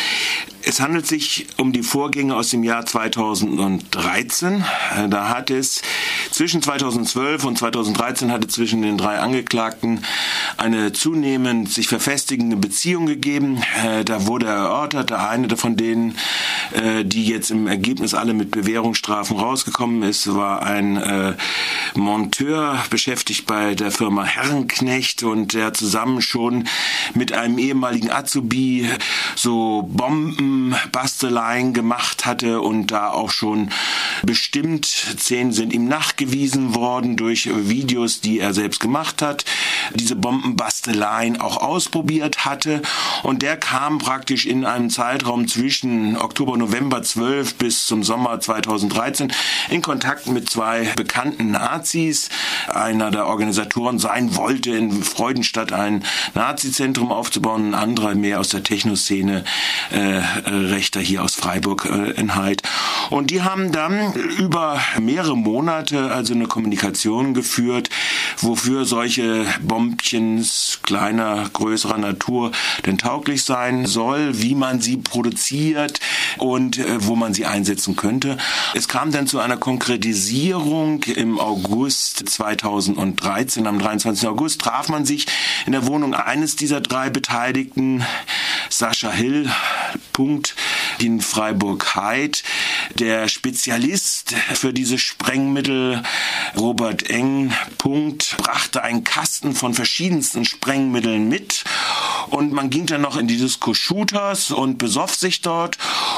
Es 0.65 0.81
handelt 0.81 1.07
sich 1.07 1.47
um 1.57 1.73
die 1.73 1.83
Vorgänge 1.83 2.37
aus 2.37 2.51
dem 2.51 2.63
Jahr 2.63 2.87
2013. 2.87 4.65
Äh, 4.97 5.09
Da 5.09 5.29
hat 5.29 5.51
es 5.51 5.83
zwischen 6.31 6.63
2012 6.63 7.45
und 7.45 7.59
2013 7.59 8.31
hatte 8.31 8.47
zwischen 8.47 8.83
den 8.83 8.97
drei 8.97 9.19
Angeklagten 9.19 10.05
eine 10.57 10.93
zunehmend 10.93 11.71
sich 11.71 11.89
verfestigende 11.89 12.57
Beziehung 12.57 13.07
gegeben. 13.07 13.63
Äh, 13.85 14.05
Da 14.05 14.27
wurde 14.27 14.47
erörtert, 14.47 15.11
der 15.11 15.29
eine 15.29 15.57
von 15.57 15.77
denen, 15.77 16.17
äh, 16.73 17.05
die 17.05 17.27
jetzt 17.27 17.51
im 17.51 17.67
Ergebnis 17.67 18.15
alle 18.15 18.33
mit 18.33 18.51
Bewährungsstrafen 18.53 19.37
rausgekommen 19.37 20.03
ist, 20.03 20.33
war 20.35 20.63
ein 20.63 21.37
Monteur 21.95 22.79
beschäftigt 22.91 23.47
bei 23.47 23.75
der 23.75 23.91
Firma 23.91 24.25
Herrenknecht 24.25 25.23
und 25.23 25.55
der 25.55 25.75
zusammen 25.75 26.23
schon 26.23 26.69
mit 27.15 27.33
einem 27.33 27.59
ehemaligen 27.59 28.11
Azubi 28.11 28.89
so 29.35 29.83
Bombenbasteleien 30.53 31.73
gemacht 31.73 32.27
hatte 32.27 32.61
und 32.61 32.89
da 32.89 33.11
auch 33.11 33.31
schon 33.31 33.71
bestimmt 34.23 34.85
Szenen 34.87 35.53
sind 35.53 35.73
ihm 35.73 35.89
nachgewiesen 35.89 36.75
worden 36.75 37.17
durch 37.17 37.49
Videos, 37.69 38.21
die 38.21 38.39
er 38.39 38.53
selbst 38.53 38.81
gemacht 38.81 39.23
hat, 39.23 39.45
diese 39.95 40.15
Bombenbasteleien 40.15 41.41
auch 41.41 41.57
ausprobiert 41.57 42.45
hatte 42.45 42.83
und 43.23 43.43
der 43.43 43.57
kam 43.57 43.99
praktisch 43.99 44.47
in 44.47 44.65
einem 44.65 44.91
Zeitraum 44.91 45.49
zwischen 45.49 46.17
Oktober, 46.17 46.57
November 46.57 47.03
12 47.03 47.55
bis 47.55 47.87
zum 47.87 48.03
Sommer 48.03 48.39
2013 48.41 49.33
in 49.71 49.83
Kontakt 49.83 50.27
mit 50.27 50.51
zwei 50.51 50.93
bekannten 50.97 51.53
Nazis. 51.53 52.29
Einer 52.69 53.11
der 53.11 53.27
Organisatoren 53.27 53.99
sein 53.99 54.37
wollte 54.37 54.71
in 54.71 55.03
Freudenstadt 55.03 55.73
ein 55.73 56.05
Nazi-Zentrum 56.35 57.11
aufzubauen, 57.11 57.71
ein 57.71 57.75
anderer 57.75 58.15
mehr 58.15 58.41
aus 58.41 58.51
der 58.51 58.63
Technoszene, 58.63 59.45
äh, 59.91 60.21
Rechter 60.47 61.01
hier 61.01 61.23
aus 61.23 61.35
Freiburg 61.35 61.87
äh. 61.87 62.13
Und 63.11 63.31
die 63.31 63.43
haben 63.43 63.73
dann 63.73 64.13
über 64.15 64.81
mehrere 65.01 65.37
Monate 65.37 66.11
also 66.13 66.35
eine 66.35 66.47
Kommunikation 66.47 67.35
geführt, 67.35 67.91
wofür 68.39 68.85
solche 68.85 69.45
Bombchens 69.61 70.81
kleiner, 70.83 71.49
größerer 71.53 71.99
Natur 71.99 72.53
denn 72.87 72.99
tauglich 72.99 73.45
sein 73.45 73.87
soll, 73.87 74.41
wie 74.41 74.55
man 74.55 74.81
sie 74.81 74.97
produziert 74.97 76.01
und 76.39 76.79
äh, 76.79 77.07
wo 77.07 77.17
man 77.17 77.35
sie 77.35 77.47
einsetzen 77.47 77.97
könnte. 77.97 78.37
Es 78.75 78.89
kam 78.89 79.13
dann 79.13 79.27
zu 79.27 79.41
einer 79.41 79.57
Konkretisierung 79.57 81.03
im 81.05 81.39
August 81.39 82.29
2013. 82.29 83.67
Am 83.67 83.79
23. 83.79 84.29
August 84.29 84.61
traf 84.61 84.89
man 84.89 85.05
sich 85.05 85.27
in 85.67 85.73
der 85.73 85.87
Wohnung 85.87 86.15
eines 86.15 86.57
dieser 86.57 86.81
drei 86.81 87.11
Beteiligten, 87.11 88.05
Sascha 88.69 89.11
Hill, 89.11 89.51
Punkt, 90.13 90.55
in 90.99 91.21
Freiburg-Heid. 91.21 92.43
Der 92.95 93.29
Spezialist 93.29 94.35
für 94.55 94.73
diese 94.73 94.99
Sprengmittel 94.99 96.03
Robert 96.57 97.09
Eng, 97.09 97.53
Punkt, 97.79 98.37
brachte 98.39 98.83
einen 98.83 99.05
Kasten 99.05 99.55
von 99.55 99.75
verschiedensten 99.75 100.45
Sprengmitteln 100.45 101.29
mit 101.29 101.65
und 102.33 102.53
man 102.53 102.71
ging 102.71 102.87
dann 102.87 103.03
noch 103.03 103.19
in 103.19 103.29
die 103.29 103.37
Disco 103.37 103.75
Shooters 103.75 104.51
und 104.51 104.79
besoff 104.79 105.15
sich 105.15 105.43
dort 105.43 105.77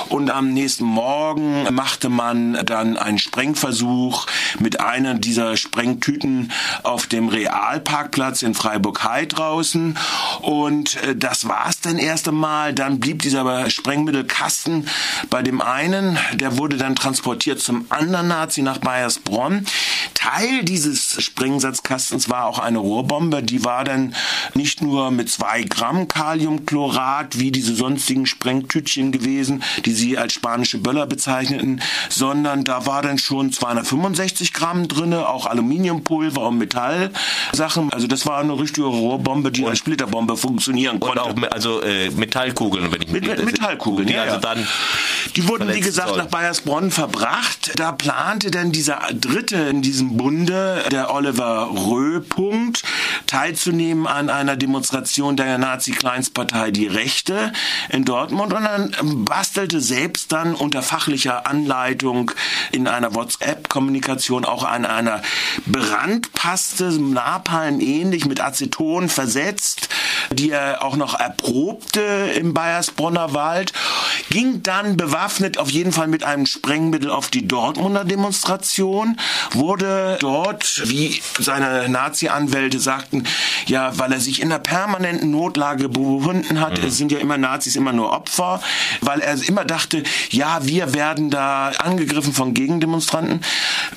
und 0.09 0.31
am 0.31 0.53
nächsten 0.53 0.85
Morgen 0.85 1.67
machte 1.75 2.09
man 2.09 2.65
dann 2.65 2.97
einen 2.97 3.19
Sprengversuch 3.19 4.27
mit 4.61 4.79
einer 4.79 5.15
dieser 5.15 5.57
Sprengtüten 5.57 6.53
auf 6.85 7.09
dem 7.09 7.29
Realparkplatz 7.29 8.43
in 8.43 8.55
Freiburg-High 8.55 9.27
draußen 9.29 9.99
und 10.41 11.03
äh, 11.03 11.17
das 11.17 11.49
war's 11.49 11.81
dann 11.81 11.99
erst 11.99 12.29
einmal. 12.29 12.73
Dann 12.73 13.01
blieb 13.01 13.23
dieser 13.23 13.69
Sprengmittelkasten 13.69 14.89
bei 15.31 15.43
dem 15.43 15.61
einen, 15.61 16.17
der 16.35 16.59
wurde 16.59 16.77
dann 16.77 16.95
transportiert 16.95 17.61
zum 17.61 17.87
anderen 17.89 18.29
Nazi 18.29 18.63
nach 18.63 18.79
Bayersbronn. 18.79 19.67
Teil 20.15 20.63
dieses 20.63 21.23
Sprengsatzkastens 21.23 22.31
war 22.31 22.47
auch 22.47 22.59
eine 22.61 22.79
Rohrbombe, 22.79 23.43
die 23.43 23.65
war 23.65 23.85
dann 23.85 24.15
nicht 24.55 24.81
nur 24.81 25.11
mit 25.11 25.31
zwei 25.31 25.63
Gramm 25.63 26.04
Kaliumchlorat 26.09 27.39
wie 27.39 27.51
diese 27.51 27.75
sonstigen 27.75 28.27
Sprengtütchen 28.27 29.13
gewesen, 29.13 29.63
die 29.85 29.93
sie 29.93 30.19
als 30.19 30.35
spanische 30.35 30.79
Böller 30.79 31.07
bezeichneten, 31.07 31.81
sondern 32.09 32.65
da 32.65 32.87
war 32.87 33.03
dann 33.03 33.19
schon 33.19 33.53
265 33.53 34.53
Gramm 34.53 34.89
drinne, 34.89 35.29
auch 35.29 35.47
Aluminiumpulver 35.47 36.49
und 36.49 36.59
Metallsachen. 36.59 37.93
Also 37.93 38.07
das 38.07 38.27
war 38.27 38.39
eine 38.39 38.59
richtige 38.59 38.87
Rohrbombe, 38.87 39.51
die 39.51 39.65
als 39.65 39.79
Splitterbombe 39.79 40.37
funktionieren 40.37 41.01
konnte. 41.01 41.23
Und 41.25 41.45
auch 41.45 41.53
also 41.53 41.83
äh, 41.83 42.11
Metallkugeln, 42.11 42.93
wenn 42.93 43.03
ich 43.03 43.11
mit, 43.11 43.27
mit 43.27 43.45
Metallkugeln, 43.45 44.07
die 44.07 44.15
ja, 44.15 44.23
also 44.23 44.39
dann 44.39 44.67
die 45.37 45.49
wurden, 45.49 45.73
wie 45.75 45.81
gesagt, 45.81 46.09
sollen. 46.09 46.21
nach 46.21 46.31
Bayersbronn 46.31 46.91
verbracht. 46.91 47.73
Da 47.77 47.93
plante 47.93 48.51
dann 48.51 48.73
dieser 48.73 49.01
Dritte 49.13 49.57
in 49.57 49.83
diesem 49.83 50.17
Bunde, 50.17 50.85
der 50.91 51.13
Oliver 51.13 51.71
Röpunkt, 51.75 52.83
teilzunehmen 53.27 54.07
an 54.07 54.31
einer 54.31 54.57
Demonstration 54.57 55.37
der 55.37 55.47
Nazi-Kleinstpartei 55.95 56.71
Die 56.71 56.87
Rechte 56.87 57.53
in 57.89 58.05
Dortmund 58.05 58.53
und 58.53 58.65
dann 58.65 59.25
bastelte 59.25 59.81
selbst 59.81 60.33
dann 60.33 60.55
unter 60.55 60.83
fachlicher 60.83 61.47
Anleitung 61.47 62.31
in 62.73 62.89
einer 62.89 63.15
WhatsApp-Kommunikation 63.15 64.45
auch 64.45 64.65
an 64.65 64.85
einer 64.85 65.23
Brandpaste, 65.67 66.93
Napalm 67.01 67.81
ähnlich, 67.81 68.27
mit 68.27 68.41
Aceton 68.41 69.09
versetzt, 69.09 69.89
die 70.33 70.51
er 70.51 70.85
auch 70.85 70.97
noch 70.97 71.19
erprobte 71.19 72.01
im 72.37 72.55
Bayersbronner 72.55 73.35
Wald, 73.35 73.73
ging 74.31 74.63
dann 74.63 74.97
bewaffnet 74.97 75.59
auf 75.59 75.71
jeden 75.71 75.93
Fall 75.93 76.09
mit 76.09 76.25
einem 76.25 76.47
Sprengmittel 76.47 77.11
auf 77.11 77.29
die 77.29 77.47
Dortmunder 77.47 78.05
Demonstration, 78.05 79.19
wurde 79.53 80.17
dort, 80.21 80.83
wie 80.89 81.21
seine 81.39 81.89
Nazi-Anwälte 81.89 82.79
sagten, 82.79 83.25
ja, 83.67 83.97
weil 83.99 84.13
er 84.13 84.21
sich 84.21 84.41
in 84.41 84.51
einer 84.51 84.59
permanenten 84.59 85.31
Notlage 85.31 85.74
befunden 85.77 86.61
hat, 86.61 86.79
es 86.79 86.97
sind 86.97 87.13
ja 87.13 87.19
immer 87.19 87.39
Nazis 87.39 87.77
immer 87.77 87.93
nur 87.93 88.11
Opfer, 88.13 88.63
weil 89.01 89.21
er 89.21 89.37
immer 89.49 89.65
dachte, 89.65 90.03
ja, 90.31 90.61
wir 90.63 90.95
werden 90.95 91.31
da 91.31 91.69
angegriffen 91.79 92.33
von 92.33 92.55
Gegendemonstranten. 92.55 93.41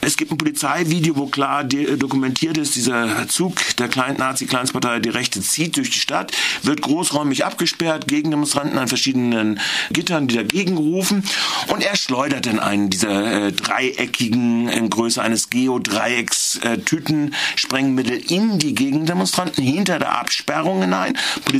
Es 0.02 0.18
gibt 0.18 0.32
ein 0.32 0.38
Polizeivideo, 0.38 1.16
wo 1.16 1.28
klar 1.28 1.64
de- 1.64 1.98
dokumentiert 1.98 2.58
ist, 2.58 2.76
dieser 2.76 3.28
Zug 3.28 3.56
der 3.78 3.88
Klein 3.88 4.18
Nazi-Kleinstpartei 4.18 5.00
Die 5.00 5.10
Rechte 5.10 5.42
zieht 5.42 5.78
durch 5.78 5.92
die 5.92 6.00
Stadt, 6.00 6.32
wird 6.64 6.82
großräumig 6.82 7.46
abgesperrt, 7.46 8.08
Gegendemonstranten 8.08 8.78
an 8.78 8.88
verschiedenen 8.88 9.60
Gittern, 9.92 10.28
die 10.28 10.36
dagegen 10.36 10.78
rufen 10.78 11.24
und 11.68 11.84
er 11.84 11.96
schleudert 11.96 12.48
in 12.48 12.60
einen 12.60 12.90
dieser 12.90 13.48
äh, 13.48 13.52
dreieckigen, 13.52 14.70
in 14.70 14.90
Größe 14.90 15.22
eines 15.22 15.50
Geodreiecks 15.50 16.58
äh, 16.64 16.78
Tüten 16.80 17.34
Sprengmittel 17.56 18.18
in 18.32 18.60
die 18.60 18.74
Gegendemonstranten 18.76 19.64
hinter 19.64 20.00
der 20.00 20.20
Absperrung 20.20 20.82
hinein. 20.82 21.18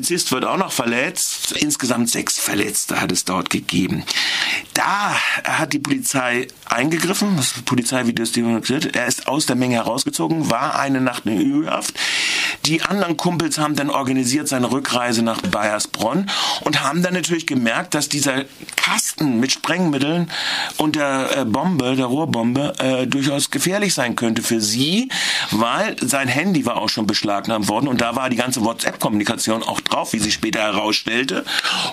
Polizist 0.08 0.32
wird 0.32 0.46
auch 0.46 0.56
noch 0.56 0.72
verletzt. 0.72 1.52
Insgesamt 1.52 2.10
sechs 2.10 2.40
Verletzte 2.40 3.02
hat 3.02 3.12
es 3.12 3.26
dort 3.26 3.50
gegeben. 3.50 4.06
Da 4.78 5.16
hat 5.44 5.74
die 5.74 5.80
Polizei 5.80 6.48
eingegriffen, 6.66 7.36
das 7.36 7.54
Polizeivideo 7.66 8.22
ist 8.22 8.38
dokumentiert. 8.38 8.96
Er 8.96 9.08
ist 9.08 9.28
aus 9.28 9.48
der 9.48 9.56
Menge 9.56 9.74
herausgezogen, 9.78 10.52
war 10.52 10.78
eine 10.80 11.02
Nacht 11.02 11.26
in 11.26 11.42
Ühaft. 11.42 11.96
Die 12.68 12.84
anderen 12.84 13.18
Kumpels 13.18 13.58
haben 13.58 13.76
dann 13.76 13.90
organisiert 13.90 14.48
seine 14.48 14.72
Rückreise 14.72 15.24
nach 15.24 15.42
Bayersbronn 15.42 16.30
und 16.62 16.84
haben 16.84 17.02
dann 17.02 17.16
natürlich 17.16 17.48
gemerkt, 17.48 17.96
dass 17.96 18.08
dieser 18.08 18.46
Kasten 18.76 19.40
mit 19.40 19.52
Sprengmitteln 19.52 20.30
und 20.78 20.96
der 20.96 21.38
äh, 21.38 21.46
Bombe, 21.46 21.96
der 21.96 22.06
Rohrbombe, 22.06 22.74
äh, 22.78 23.08
durchaus 23.08 23.50
gefährlich 23.50 23.96
sein 23.96 24.16
könnte 24.16 24.44
für 24.44 24.62
sie, 24.62 25.10
weil 25.50 25.96
sein 26.06 26.28
Handy 26.28 26.68
war 26.68 26.78
auch 26.78 26.90
schon 26.90 27.08
beschlagnahmt 27.08 27.68
worden 27.68 27.88
und 27.88 28.02
da 28.02 28.16
war 28.16 28.30
die 28.30 28.36
ganze 28.36 28.64
WhatsApp-Kommunikation 28.64 29.64
auch 29.64 29.82
drauf, 29.82 30.14
wie 30.14 30.20
sich 30.20 30.36
später 30.36 30.60
herausstellte. 30.60 31.46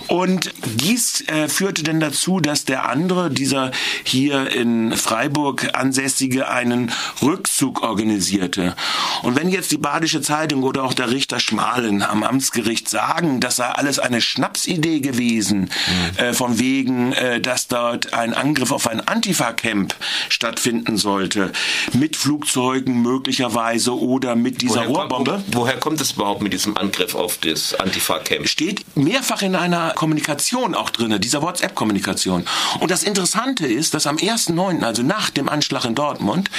Und 0.07 0.53
dies 0.65 1.21
äh, 1.27 1.47
führte 1.47 1.81
dann 1.81 1.99
dazu, 1.99 2.39
dass 2.39 2.65
der 2.65 2.74
andere, 2.83 3.29
dieser 3.29 3.71
hier 4.03 4.51
in 4.51 4.95
Freiburg 4.95 5.69
ansässige, 5.73 6.49
einen 6.49 6.91
Rückzug 7.21 7.81
organisierte. 7.83 8.75
Und 9.23 9.35
wenn 9.35 9.49
jetzt 9.49 9.71
die 9.71 9.77
Badische 9.77 10.21
Zeitung 10.21 10.63
oder 10.63 10.83
auch 10.83 10.93
der 10.93 11.11
Richter 11.11 11.39
Schmalen 11.39 12.03
am 12.03 12.23
Amtsgericht 12.23 12.89
sagen, 12.89 13.39
das 13.39 13.57
sei 13.57 13.67
alles 13.67 13.99
eine 13.99 14.21
Schnapsidee 14.21 14.99
gewesen, 14.99 15.69
äh, 16.17 16.33
von 16.33 16.59
wegen, 16.59 17.13
äh, 17.13 17.39
dass 17.39 17.67
dort 17.67 18.13
ein 18.13 18.33
Angriff 18.33 18.71
auf 18.71 18.87
ein 18.87 19.05
Antifa-Camp 19.05 19.95
stattfinden 20.29 20.97
sollte, 20.97 21.51
mit 21.93 22.15
Flugzeugen 22.15 23.01
möglicherweise 23.01 23.97
oder 23.97 24.35
mit 24.35 24.61
dieser 24.61 24.87
woher, 24.87 24.87
Rohrbombe. 24.87 25.31
Kommt, 25.31 25.55
woher 25.55 25.77
kommt 25.77 26.01
es 26.01 26.13
überhaupt 26.13 26.41
mit 26.41 26.53
diesem 26.53 26.77
Angriff 26.77 27.15
auf 27.15 27.37
das 27.37 27.73
Antifa-Camp? 27.75 28.47
Steht 28.47 28.85
mehrfach 28.95 29.41
in 29.41 29.55
einer 29.55 29.91
Kommunikation 29.91 30.75
auch 30.75 30.89
drinne, 30.89 31.19
dieser 31.19 31.41
WhatsApp-Kommunikation. 31.41 32.45
Und 32.79 32.91
das 32.91 33.03
Interessante 33.03 33.65
ist, 33.65 33.93
dass 33.93 34.07
am 34.07 34.17
1.9., 34.17 34.83
also 34.83 35.03
nach 35.03 35.29
dem 35.29 35.49
Anschlag 35.49 35.85
in 35.85 35.95
Dortmund, 35.95 36.49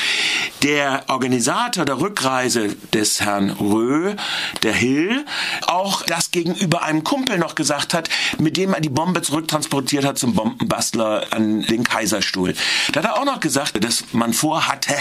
der 0.62 1.05
Organisator 1.09 1.85
der 1.85 2.01
Rückreise 2.01 2.75
des 2.92 3.21
Herrn 3.21 3.51
Rö, 3.51 4.14
der 4.62 4.73
Hill, 4.73 5.25
auch 5.66 6.03
das 6.03 6.31
gegenüber 6.31 6.83
einem 6.83 7.05
Kumpel 7.05 7.38
noch 7.38 7.55
gesagt 7.55 7.95
hat, 7.95 8.09
mit 8.38 8.57
dem 8.57 8.75
er 8.75 8.81
die 8.81 8.88
Bombe 8.88 9.23
zurücktransportiert 9.23 10.05
hat 10.05 10.19
zum 10.19 10.35
Bombenbastler 10.35 11.27
an 11.31 11.62
den 11.62 11.85
Kaiserstuhl. 11.85 12.55
Da 12.92 13.03
hat 13.03 13.11
er 13.11 13.19
auch 13.19 13.25
noch 13.25 13.40
gesagt, 13.40 13.83
dass 13.83 14.05
man 14.12 14.33
vorhatte, 14.33 14.95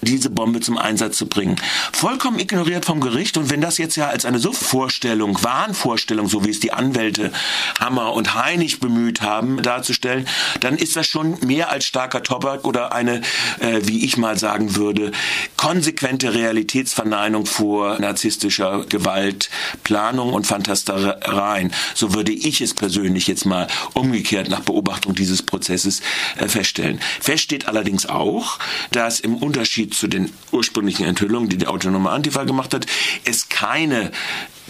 diese 0.00 0.30
Bombe 0.30 0.60
zum 0.60 0.78
Einsatz 0.78 1.16
zu 1.16 1.26
bringen. 1.26 1.56
Vollkommen 1.92 2.38
ignoriert 2.38 2.84
vom 2.84 3.00
Gericht. 3.00 3.36
Und 3.36 3.50
wenn 3.50 3.60
das 3.60 3.78
jetzt 3.78 3.96
ja 3.96 4.08
als 4.08 4.24
eine 4.24 4.38
Suchtvorstellung, 4.38 5.42
Wahnvorstellung, 5.42 6.28
so 6.28 6.44
wie 6.44 6.50
es 6.50 6.60
die 6.60 6.72
Anwälte 6.72 7.32
Hammer 7.78 8.12
und 8.12 8.34
Heinig 8.34 8.80
bemüht 8.80 9.22
haben, 9.22 9.62
darzustellen, 9.62 10.26
dann 10.60 10.76
ist 10.76 10.96
das 10.96 11.06
schon 11.06 11.38
mehr 11.44 11.70
als 11.70 11.84
starker 11.86 12.22
Tobak 12.22 12.64
oder 12.64 12.92
eine, 12.92 13.20
äh, 13.60 13.80
wie 13.84 14.04
ich 14.04 14.16
mal 14.16 14.38
sagen 14.38 14.76
würde, 14.76 15.12
konsequente 15.56 16.34
Realitätsverneinung 16.34 17.46
vor 17.46 17.98
narzisstischer 17.98 18.84
Gewalt, 18.88 19.50
Planung 19.84 20.32
und 20.32 20.46
Fantastereien. 20.46 21.72
So 21.94 22.14
würde 22.14 22.32
ich 22.32 22.60
es 22.60 22.74
persönlich 22.74 23.26
jetzt 23.26 23.46
mal 23.46 23.66
umgekehrt 23.94 24.48
nach 24.48 24.60
Beobachtung 24.60 25.14
dieses 25.14 25.42
Prozesses 25.42 26.02
äh, 26.36 26.48
feststellen. 26.48 27.00
Fest 27.20 27.44
steht 27.44 27.68
allerdings 27.68 28.06
auch, 28.06 28.58
dass 28.90 29.20
im 29.20 29.36
Unterschied 29.36 29.94
zu 29.94 30.08
den 30.08 30.32
ursprünglichen 30.50 31.06
Enthüllungen, 31.06 31.48
die 31.48 31.58
die 31.58 31.66
autonome 31.66 32.10
Antifa 32.10 32.44
gemacht 32.44 32.74
hat, 32.74 32.86
es 33.24 33.48
keine 33.48 34.10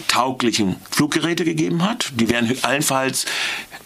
tauglichen 0.07 0.75
Fluggeräte 0.89 1.45
gegeben 1.45 1.83
hat. 1.83 2.11
Die 2.15 2.29
wären 2.29 2.51
allenfalls, 2.63 3.25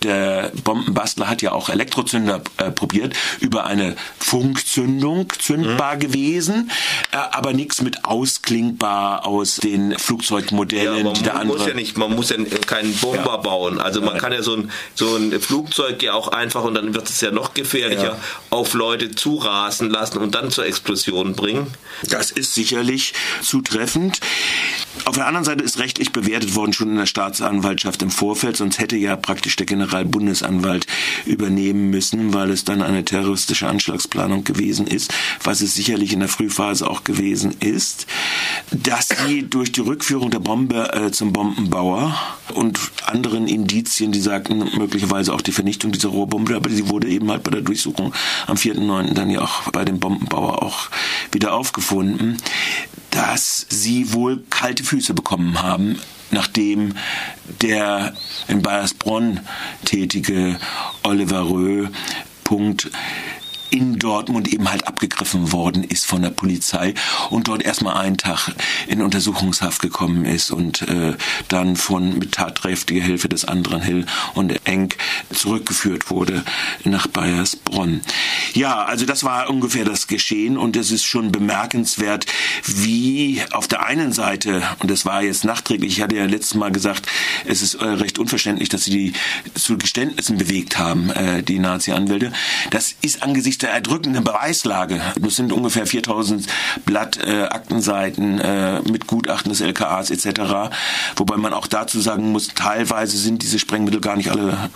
der 0.04 0.52
Bombenbastler 0.64 1.28
hat 1.30 1.42
ja 1.42 1.52
auch 1.52 1.70
Elektrozünder 1.70 2.42
äh, 2.58 2.72
probiert, 2.72 3.16
über 3.40 3.66
eine 3.66 3.96
Funkzündung 4.20 5.32
zündbar 5.40 5.96
Mhm. 5.96 6.00
gewesen, 6.00 6.72
äh, 7.12 7.18
aber 7.18 7.54
nichts 7.54 7.82
mit 7.82 8.06
ausklingbar 8.06 9.26
aus 9.26 9.56
den 9.58 9.98
Flugzeugmodellen, 9.98 11.04
man 11.04 11.14
die 11.14 11.24
der 11.24 11.34
muss 11.34 11.42
andere... 11.56 11.70
ja 11.70 11.74
nicht, 11.76 11.98
man 11.98 12.16
muss 12.16 12.30
ja 12.30 12.38
keinen 12.66 12.94
Bomber 12.98 13.24
Ja. 13.26 13.38
bauen. 13.38 13.80
Also 13.80 14.02
man 14.02 14.18
kann 14.18 14.32
ja 14.32 14.42
so 14.44 14.56
ein, 14.56 14.72
so 14.96 15.16
ein 15.16 15.40
Flugzeug 15.42 16.02
ja 16.04 16.14
auch 16.14 16.28
einfach, 16.30 16.64
und 16.64 16.74
dann 16.76 16.94
wird 16.94 17.10
es 17.10 17.22
ja 17.22 17.32
noch 17.32 17.54
gefährlicher, 17.54 18.04
Ja. 18.04 18.18
auf 18.50 18.74
Leute 18.74 19.12
zurasen 19.12 19.90
lassen 19.90 20.18
und 20.20 20.36
dann 20.36 20.52
zur 20.52 20.66
Explosion 20.66 21.34
bringen. 21.36 21.68
Das 22.04 22.32
ist 22.32 22.54
sicherlich 22.54 23.14
zutreffend. 23.42 24.20
Auf 25.06 25.16
der 25.16 25.28
anderen 25.28 25.46
Seite 25.46 25.64
ist 25.64 25.80
rechtlich 25.80 26.12
bewertet 26.12 26.56
worden 26.56 26.74
schon 26.74 26.90
in 26.90 26.98
der 26.98 27.06
Staatsanwaltschaft 27.06 28.02
im 28.02 28.10
Vorfeld, 28.10 28.58
sonst 28.58 28.80
hätte 28.80 28.98
ja 28.98 29.16
praktisch 29.16 29.56
der 29.56 29.66
Generalbundesanwalt 29.66 30.86
übernehmen 31.26 31.90
müssen, 31.90 32.34
weil 32.34 32.52
es 32.52 32.64
dann 32.64 32.82
eine 32.82 33.06
terroristische 33.06 33.68
Anschlagsplanung 33.68 34.44
gewesen 34.44 34.88
ist, 34.88 35.14
was 35.44 35.62
es 35.62 35.76
sicherlich 35.76 36.14
in 36.14 36.20
der 36.20 36.30
Frühphase 36.30 36.90
auch 36.90 37.04
gewesen 37.04 37.56
ist, 37.60 38.08
dass 38.72 39.08
sie 39.08 39.48
durch 39.48 39.72
die 39.72 39.82
Rückführung 39.82 40.32
der 40.32 40.40
Bombe 40.40 40.94
äh, 40.94 41.12
zum 41.12 41.34
Bombenbauer 41.34 42.16
und 42.54 42.80
anderen 43.06 43.48
Indizien, 43.48 44.12
die 44.12 44.20
sagten 44.20 44.60
möglicherweise 44.78 45.34
auch 45.34 45.42
die 45.42 45.52
Vernichtung 45.52 45.92
dieser 45.92 46.10
Rohrbombe, 46.10 46.56
aber 46.56 46.70
sie 46.70 46.90
wurde 46.90 47.08
eben 47.08 47.30
halt 47.32 47.44
bei 47.44 47.52
der 47.52 47.62
Durchsuchung 47.62 48.14
am 48.46 48.58
4.9. 48.58 49.14
dann 49.14 49.30
ja 49.30 49.42
auch 49.42 49.72
bei 49.72 49.86
dem 49.86 50.00
Bombenbauer 50.00 50.64
auch 50.64 50.90
wieder 51.32 51.54
aufgefunden, 51.54 52.38
dass 53.12 53.66
sie 53.70 54.14
wohl 54.14 54.44
kalte 54.50 54.84
Füße 54.84 55.14
bekommen 55.14 55.62
haben, 55.62 56.00
nachdem 56.32 56.96
der 57.62 58.14
in 58.48 58.62
Bayersbronn 58.62 59.40
tätige 59.86 60.60
Oliver 61.04 61.50
Röh 61.50 61.88
Punkt 62.44 62.90
in 63.70 64.00
Dortmund 64.00 64.48
eben 64.54 64.70
halt 64.70 64.88
abgegriffen 64.88 65.52
worden 65.52 65.84
ist 65.84 66.06
von 66.06 66.22
der 66.22 66.30
Polizei 66.30 66.94
und 67.30 67.48
dort 67.48 67.64
erstmal 67.64 67.98
einen 67.98 68.18
Tag 68.18 68.52
in 68.88 69.02
Untersuchungshaft 69.02 69.82
gekommen 69.82 70.26
ist 70.26 70.52
und 70.52 70.82
äh, 70.84 71.16
dann 71.48 71.76
von 71.76 72.18
mit 72.18 72.34
tatkräftiger 72.34 73.04
Hilfe 73.04 73.30
des 73.30 73.46
anderen 73.46 73.82
Hill 73.82 74.06
und 74.34 74.54
Eng 74.66 74.94
zurückgeführt 75.34 76.10
wurde 76.10 76.44
nach 76.84 77.08
Bayersbronn. 77.08 78.02
Ja, 78.54 78.86
also 78.86 79.06
das 79.06 79.24
war 79.24 79.50
ungefähr 79.50 79.86
das 79.86 80.08
Geschehen 80.08 80.58
und 80.58 80.76
es 80.76 80.92
ist 80.92 81.04
schon 81.04 81.32
bemerkenswert, 81.32 82.26
wie 82.66 83.42
auf 83.52 83.68
der 83.68 83.86
einen 83.86 84.14
Seite, 84.14 84.64
und 84.80 84.90
das 84.90 85.06
war 85.06 85.22
jetzt 85.22 85.44
nachträglich, 85.44 85.98
ich 85.98 86.02
hatte 86.02 86.16
ja 86.16 86.26
letztes 86.26 86.56
Mal 86.56 86.72
gesagt, 86.72 87.08
es 87.46 87.62
ist 87.62 87.76
äh, 87.76 87.86
recht 87.86 88.20
unverständlich, 88.20 88.70
dass 88.70 88.86
sie 88.86 88.92
die 88.92 89.14
zu 89.56 89.78
Geständnissen 89.78 90.38
bewegt 90.38 90.78
haben, 90.78 91.10
äh, 91.10 91.44
die 91.44 91.60
Nazi-Anwälte. 91.60 92.32
Das 92.70 92.96
ist 93.02 93.24
angesichts 93.24 93.57
der 93.62 93.72
erdrückenden 93.72 94.24
Beweislage. 94.24 95.02
Das 95.20 95.36
sind 95.36 95.52
ungefähr 95.52 95.86
4000 95.86 96.48
Blatt 96.86 97.18
äh, 97.18 97.44
Aktenseiten 97.44 98.40
äh, 98.40 98.82
mit 98.82 99.08
Gutachten 99.08 99.50
des 99.50 99.62
LKAs 99.62 100.12
etc. 100.12 100.72
Wobei 101.16 101.38
man 101.38 101.54
auch 101.54 101.68
dazu 101.68 102.00
sagen 102.00 102.32
muss, 102.32 102.50
teilweise 102.50 103.18
sind 103.18 103.44
diese 103.44 103.60
Sprengmittel 103.60 104.02
gar 104.02 104.16
nicht 104.16 104.30
alle 104.30 104.70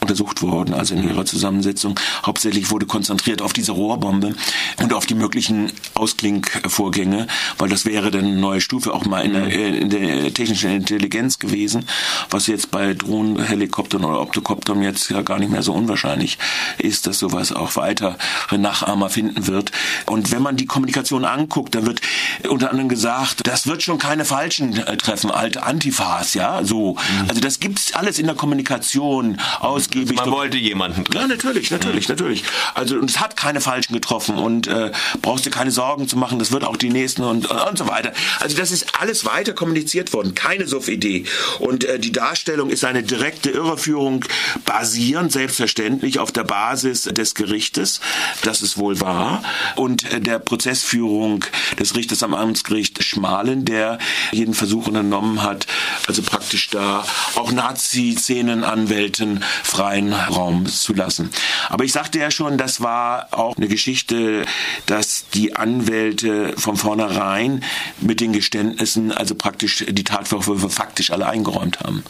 untersucht 0.00 0.42
worden, 0.42 0.74
also 0.74 0.94
in 0.94 1.08
ihrer 1.08 1.24
Zusammensetzung. 1.24 1.98
Hauptsächlich 2.24 2.70
wurde 2.70 2.86
konzentriert 2.86 3.42
auf 3.42 3.52
diese 3.52 3.72
Rohrbombe 3.72 4.34
und 4.82 4.92
auf 4.92 5.06
die 5.06 5.14
möglichen 5.14 5.72
Ausklinkvorgänge, 5.94 7.26
weil 7.58 7.68
das 7.68 7.84
wäre 7.84 8.10
dann 8.10 8.24
eine 8.24 8.36
neue 8.36 8.60
Stufe 8.60 8.92
auch 8.94 9.04
mal 9.04 9.24
in 9.24 9.32
der, 9.32 9.46
in 9.46 9.90
der 9.90 10.34
technischen 10.34 10.70
Intelligenz 10.70 11.38
gewesen, 11.38 11.86
was 12.30 12.46
jetzt 12.46 12.70
bei 12.70 12.94
Drohnen, 12.94 13.42
Helikoptern 13.42 14.04
oder 14.04 14.20
Optokoptern 14.20 14.82
jetzt 14.82 15.10
ja 15.10 15.22
gar 15.22 15.38
nicht 15.38 15.50
mehr 15.50 15.62
so 15.62 15.72
unwahrscheinlich 15.72 16.38
ist, 16.78 17.06
dass 17.06 17.18
sowas 17.18 17.52
auch 17.52 17.76
weitere 17.76 18.14
Nachahmer 18.50 19.10
finden 19.10 19.46
wird. 19.46 19.72
Und 20.06 20.32
wenn 20.32 20.42
man 20.42 20.56
die 20.56 20.66
Kommunikation 20.66 21.24
anguckt, 21.24 21.74
dann 21.74 21.86
wird 21.86 22.00
unter 22.48 22.70
anderem 22.70 22.88
gesagt, 22.88 23.46
das 23.46 23.66
wird 23.66 23.82
schon 23.82 23.98
keine 23.98 24.24
Falschen 24.24 24.76
äh, 24.76 24.96
treffen, 24.96 25.30
alte 25.30 25.62
Antifas, 25.62 26.34
ja, 26.34 26.64
so. 26.64 26.96
Also 27.28 27.40
das 27.40 27.60
gibt's 27.60 27.94
alles 27.94 28.18
in 28.18 28.26
der 28.26 28.34
Kommunikation 28.34 29.38
ausgiebig. 29.60 30.16
Man 30.16 30.30
wollte 30.30 30.56
jemanden 30.56 31.04
treffen. 31.04 31.20
Ja, 31.20 31.26
natürlich, 31.26 31.70
natürlich, 31.70 32.08
natürlich. 32.08 32.44
Also 32.74 32.96
und 32.96 33.10
es 33.10 33.20
hat 33.20 33.36
keine 33.36 33.60
Falschen 33.60 33.94
getroffen 33.94 34.38
und 34.38 34.66
äh, 34.66 34.92
brauchst 35.20 35.46
dir 35.46 35.50
keine 35.50 35.70
Sorgen 35.70 36.08
zu 36.08 36.16
machen, 36.16 36.38
das 36.38 36.52
wird 36.52 36.64
auch 36.64 36.76
die 36.76 36.90
nächsten 36.90 37.22
und, 37.22 37.46
und 37.46 37.78
so 37.78 37.88
weiter. 37.88 38.12
Also 38.40 38.56
das 38.56 38.70
ist 38.70 39.00
alles 39.00 39.24
weiter 39.24 39.52
kommuniziert 39.52 40.12
worden, 40.12 40.34
keine 40.34 40.66
Suff-Idee. 40.66 41.24
Und 41.58 41.84
äh, 41.84 41.98
die 41.98 42.12
Darstellung 42.12 42.70
ist 42.70 42.84
eine 42.84 43.02
direkte 43.02 43.50
Irreführung, 43.50 44.24
basierend 44.64 45.32
selbstverständlich 45.32 46.18
auf 46.18 46.32
der 46.32 46.44
Basis 46.44 47.02
des 47.02 47.34
Gerichtes, 47.34 48.00
das 48.42 48.62
ist 48.62 48.78
wohl 48.78 49.00
wahr, 49.00 49.42
und 49.76 50.10
äh, 50.12 50.20
der 50.20 50.38
Prozessführung 50.38 51.44
des 51.78 51.94
Richters 51.94 52.22
am 52.22 52.34
Amtsgericht 52.34 53.02
Schmalen, 53.02 53.64
der 53.64 53.98
jeden 54.32 54.54
Versuch 54.54 54.86
unternommen 54.86 55.42
hat, 55.42 55.66
also 56.06 56.22
praktisch 56.22 56.70
da 56.70 57.04
auch 57.34 57.52
Nazi-Szenenanwälten 57.52 59.44
freien 59.62 60.12
Raum 60.12 60.66
zu 60.66 60.94
lassen. 60.94 61.30
Aber 61.68 61.84
ich 61.84 61.92
sagte 61.92 62.18
ja 62.18 62.30
schon, 62.30 62.58
das 62.58 62.80
war 62.80 63.28
auch 63.32 63.56
eine 63.56 63.68
Geschichte, 63.68 64.44
dass 64.86 65.26
die 65.34 65.56
Anwälte 65.56 66.54
von 66.56 66.76
vornherein 66.76 67.64
mit 68.00 68.20
den 68.20 68.32
Geständnissen 68.32 69.12
also 69.12 69.34
praktisch 69.34 69.84
die 69.88 70.04
Tatvorwürfe 70.04 70.70
faktisch 70.70 71.10
alle 71.10 71.26
eingeräumt 71.26 71.80
haben. 71.80 72.02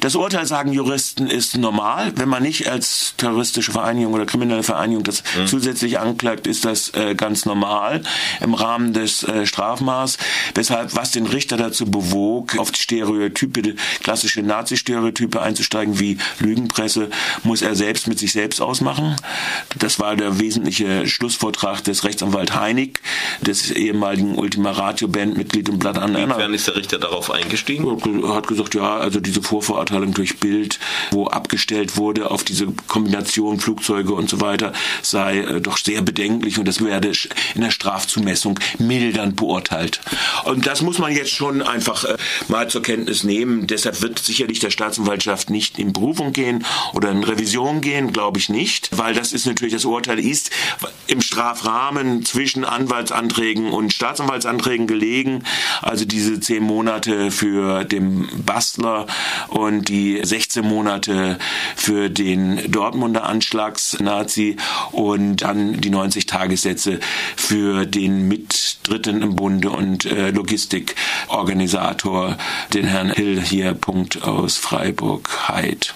Das 0.00 0.14
Urteil, 0.14 0.46
sagen 0.46 0.72
Juristen, 0.72 1.26
ist 1.26 1.56
normal. 1.56 2.12
Wenn 2.16 2.28
man 2.28 2.42
nicht 2.42 2.68
als 2.68 3.14
terroristische 3.16 3.72
Vereinigung 3.72 4.12
oder 4.12 4.26
kriminelle 4.26 4.62
Vereinigung 4.62 5.04
das 5.04 5.22
mhm. 5.36 5.46
zusätzlich 5.46 5.98
anklagt, 5.98 6.46
ist 6.46 6.64
das 6.64 6.90
äh, 6.90 7.14
ganz 7.14 7.44
normal 7.44 8.02
im 8.40 8.54
Rahmen 8.54 8.92
des 8.92 9.22
äh, 9.24 9.46
Strafmaß. 9.46 10.18
Weshalb, 10.54 10.94
was 10.96 11.12
den 11.12 11.26
Richter 11.26 11.56
dazu 11.56 11.86
bewog, 11.86 12.58
auf 12.58 12.70
die 12.70 12.80
Stereotype, 12.80 13.74
klassische 14.02 14.42
Nazi-Stereotype 14.42 15.40
einzusteigen, 15.40 16.00
wie 16.00 16.18
Lügenpresse, 16.38 17.10
muss 17.42 17.62
er 17.62 17.74
selbst 17.74 18.08
mit 18.08 18.18
sich 18.18 18.32
selbst 18.32 18.60
ausmachen. 18.60 19.16
Das 19.78 19.98
war 19.98 20.16
der 20.16 20.38
wesentliche 20.40 21.06
Schlussvortrag 21.06 21.84
des 21.84 22.04
Rechtsanwalt 22.04 22.54
Heinig, 22.54 23.00
des 23.40 23.70
ehemaligen 23.70 24.36
Ultima 24.36 24.72
Ratio 24.72 25.08
Bandmitglied 25.08 25.68
im 25.68 25.78
Blatt 25.78 25.98
an. 25.98 26.14
Inwiefern 26.14 26.54
ist 26.54 26.66
der 26.66 26.76
Richter 26.76 26.98
darauf 26.98 27.30
eingestiegen? 27.30 27.86
Er 28.24 28.34
hat 28.34 28.48
gesagt, 28.48 28.74
ja, 28.74 28.96
also 28.96 29.20
diese 29.20 29.42
Vorverurteilung 29.42 30.14
durch 30.14 30.38
Bild, 30.38 30.78
wo 31.10 31.26
abgestellt 31.26 31.96
wurde 31.96 32.30
auf 32.30 32.44
diese 32.44 32.66
Kombination 32.88 33.60
Flugzeuge 33.60 34.12
und 34.14 34.28
so 34.28 34.40
weiter, 34.40 34.72
sei 35.02 35.21
äh, 35.30 35.60
doch 35.60 35.78
sehr 35.78 36.02
bedenklich 36.02 36.58
und 36.58 36.66
das 36.66 36.84
werde 36.84 37.12
in 37.54 37.60
der 37.60 37.70
Strafzumessung 37.70 38.58
mildernd 38.78 39.36
beurteilt. 39.36 40.00
Und 40.44 40.66
das 40.66 40.82
muss 40.82 40.98
man 40.98 41.14
jetzt 41.14 41.30
schon 41.30 41.62
einfach 41.62 42.04
äh, 42.04 42.16
mal 42.48 42.68
zur 42.68 42.82
Kenntnis 42.82 43.24
nehmen. 43.24 43.66
Deshalb 43.66 44.02
wird 44.02 44.18
sicherlich 44.18 44.58
der 44.60 44.70
Staatsanwaltschaft 44.70 45.50
nicht 45.50 45.78
in 45.78 45.92
Berufung 45.92 46.32
gehen 46.32 46.64
oder 46.94 47.10
in 47.10 47.24
Revision 47.24 47.80
gehen, 47.80 48.12
glaube 48.12 48.38
ich 48.38 48.48
nicht, 48.48 48.88
weil 48.96 49.14
das 49.14 49.32
ist 49.32 49.46
natürlich 49.46 49.74
das 49.74 49.84
Urteil 49.84 50.18
ist 50.18 50.50
im 51.06 51.20
Strafrahmen 51.20 52.24
zwischen 52.24 52.64
Anwaltsanträgen 52.64 53.70
und 53.70 53.92
Staatsanwaltsanträgen 53.92 54.86
gelegen. 54.86 55.44
Also 55.82 56.04
diese 56.04 56.40
zehn 56.40 56.62
Monate 56.62 57.30
für 57.30 57.84
den 57.84 58.28
Bastler 58.44 59.06
und 59.48 59.88
die 59.88 60.20
16 60.22 60.64
Monate 60.64 61.38
für 61.76 62.08
den 62.08 62.70
Dortmunder 62.70 63.24
Anschlagsnazi 63.24 64.56
und 64.92 65.11
dann 65.18 65.80
die 65.80 65.90
90 65.90 66.26
Tagessätze 66.26 67.00
für 67.36 67.86
den 67.86 68.28
Mitdritten 68.28 69.22
im 69.22 69.36
Bunde 69.36 69.70
und 69.70 70.04
äh, 70.04 70.30
Logistikorganisator, 70.30 72.36
den 72.74 72.84
Herrn 72.84 73.10
Hill 73.10 73.40
hier, 73.40 73.74
Punkt 73.74 74.22
aus 74.22 74.56
Freiburg, 74.56 75.48
Heid. 75.48 75.94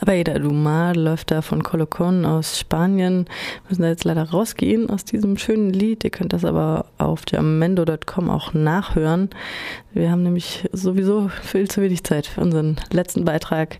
Abeida 0.00 0.38
Dumar 0.38 0.94
läuft 0.94 1.30
da 1.30 1.42
von 1.42 1.62
Colocon 1.62 2.24
aus 2.24 2.58
Spanien. 2.58 3.26
Wir 3.26 3.68
müssen 3.68 3.82
da 3.82 3.88
jetzt 3.88 4.04
leider 4.04 4.30
rausgehen 4.30 4.88
aus 4.88 5.04
diesem 5.04 5.36
schönen 5.36 5.70
Lied. 5.70 6.04
Ihr 6.04 6.10
könnt 6.10 6.32
das 6.32 6.44
aber 6.46 6.86
auf 6.96 7.22
jamendo.com 7.30 8.30
auch 8.30 8.54
nachhören. 8.54 9.28
Wir 9.92 10.10
haben 10.10 10.22
nämlich 10.22 10.68
sowieso 10.72 11.28
viel 11.42 11.68
zu 11.68 11.82
wenig 11.82 12.04
Zeit 12.04 12.26
für 12.26 12.40
unseren 12.40 12.76
letzten 12.90 13.26
Beitrag. 13.26 13.78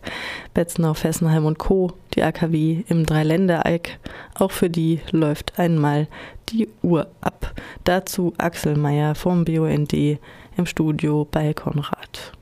Betzenau, 0.53 0.93
Fessenheim 0.93 1.45
und 1.45 1.57
Co., 1.57 1.93
die 2.13 2.21
AKW 2.21 2.83
im 2.87 3.05
Dreiländereck. 3.05 3.97
Auch 4.35 4.51
für 4.51 4.69
die 4.69 4.99
läuft 5.11 5.57
einmal 5.57 6.07
die 6.49 6.67
Uhr 6.83 7.07
ab. 7.21 7.53
Dazu 7.83 8.33
Axel 8.37 8.75
Meyer 8.75 9.15
vom 9.15 9.45
BUND 9.45 10.19
im 10.57 10.65
Studio 10.65 11.25
bei 11.29 11.53
Konrad. 11.53 12.36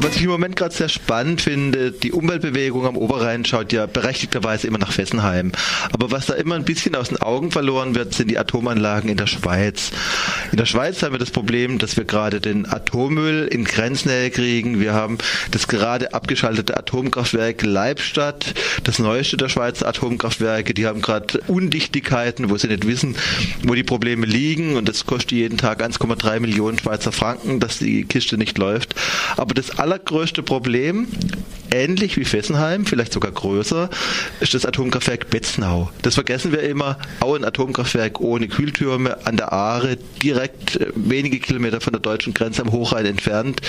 Was 0.00 0.16
ich 0.16 0.22
im 0.22 0.30
Moment 0.30 0.56
gerade 0.56 0.74
sehr 0.74 0.88
spannend 0.88 1.40
finde, 1.40 1.92
die 1.92 2.12
Umweltbewegung 2.12 2.86
am 2.86 2.96
Oberrhein 2.96 3.44
schaut 3.44 3.72
ja 3.72 3.86
berechtigterweise 3.86 4.66
immer 4.66 4.78
nach 4.78 4.92
Fessenheim. 4.92 5.52
Aber 5.92 6.10
was 6.10 6.26
da 6.26 6.34
immer 6.34 6.56
ein 6.56 6.64
bisschen 6.64 6.94
aus 6.94 7.08
den 7.08 7.18
Augen 7.18 7.50
verloren 7.50 7.94
wird, 7.94 8.14
sind 8.14 8.30
die 8.30 8.38
Atomanlagen 8.38 9.08
in 9.08 9.16
der 9.16 9.26
Schweiz. 9.26 9.90
In 10.52 10.58
der 10.58 10.66
Schweiz 10.66 11.02
haben 11.02 11.12
wir 11.12 11.18
das 11.18 11.30
Problem, 11.30 11.78
dass 11.78 11.96
wir 11.96 12.04
gerade 12.04 12.40
den 12.40 12.70
Atommüll 12.70 13.48
in 13.50 13.64
Grenznähe 13.64 14.30
kriegen. 14.30 14.78
Wir 14.78 14.92
haben 14.92 15.18
das 15.50 15.68
gerade 15.68 16.12
abgeschaltete 16.12 16.76
Atomkraftwerk 16.76 17.62
Leibstadt, 17.62 18.54
das 18.84 18.98
neueste 18.98 19.36
der 19.36 19.48
Schweizer 19.48 19.88
Atomkraftwerke. 19.88 20.74
Die 20.74 20.86
haben 20.86 21.00
gerade 21.00 21.40
Undichtigkeiten, 21.46 22.50
wo 22.50 22.56
sie 22.56 22.68
nicht 22.68 22.86
wissen, 22.86 23.16
wo 23.62 23.74
die 23.74 23.84
Probleme 23.84 24.26
liegen. 24.26 24.76
Und 24.76 24.88
das 24.88 25.06
kostet 25.06 25.32
jeden 25.32 25.56
Tag 25.56 25.82
1,3 25.82 26.40
Millionen 26.40 26.78
Schweizer 26.78 27.12
Franken, 27.12 27.58
dass 27.58 27.78
die 27.78 28.04
Kiste 28.04 28.36
nicht 28.36 28.58
läuft. 28.58 28.94
Aber 29.36 29.54
das 29.54 29.78
allergrößte 29.78 30.42
Problem, 30.42 31.08
ähnlich 31.70 32.16
wie 32.16 32.24
Fessenheim, 32.24 32.86
vielleicht 32.86 33.12
sogar 33.12 33.32
größer, 33.32 33.90
ist 34.40 34.54
das 34.54 34.64
Atomkraftwerk 34.64 35.30
Betznau. 35.30 35.90
Das 36.02 36.14
vergessen 36.14 36.52
wir 36.52 36.62
immer. 36.62 36.98
Auch 37.20 37.34
ein 37.34 37.44
Atomkraftwerk 37.44 38.20
ohne 38.20 38.48
Kühltürme 38.48 39.26
an 39.26 39.36
der 39.36 39.52
Aare, 39.52 39.98
direkt 40.22 40.76
äh, 40.76 40.88
wenige 40.94 41.38
Kilometer 41.38 41.80
von 41.80 41.92
der 41.92 42.00
deutschen 42.00 42.34
Grenze 42.34 42.62
am 42.62 42.72
Hochrhein 42.72 43.06
entfernt 43.06 43.60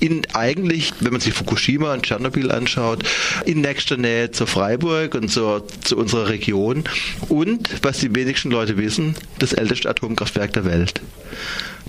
in 0.00 0.22
eigentlich, 0.34 0.92
wenn 1.00 1.12
man 1.12 1.20
sich 1.20 1.32
Fukushima 1.32 1.92
und 1.92 2.02
Tschernobyl 2.02 2.50
anschaut, 2.50 3.02
in 3.46 3.60
nächster 3.60 3.96
Nähe 3.96 4.30
zur 4.30 4.46
Freiburg 4.46 5.14
und 5.14 5.30
zur, 5.30 5.66
zu 5.82 5.96
unserer 5.96 6.28
Region 6.28 6.84
und, 7.28 7.70
was 7.82 7.98
die 7.98 8.14
wenigsten 8.14 8.50
Leute 8.50 8.76
wissen, 8.76 9.14
das 9.38 9.52
älteste 9.52 9.88
Atomkraftwerk 9.88 10.52
der 10.52 10.64
Welt. 10.64 11.00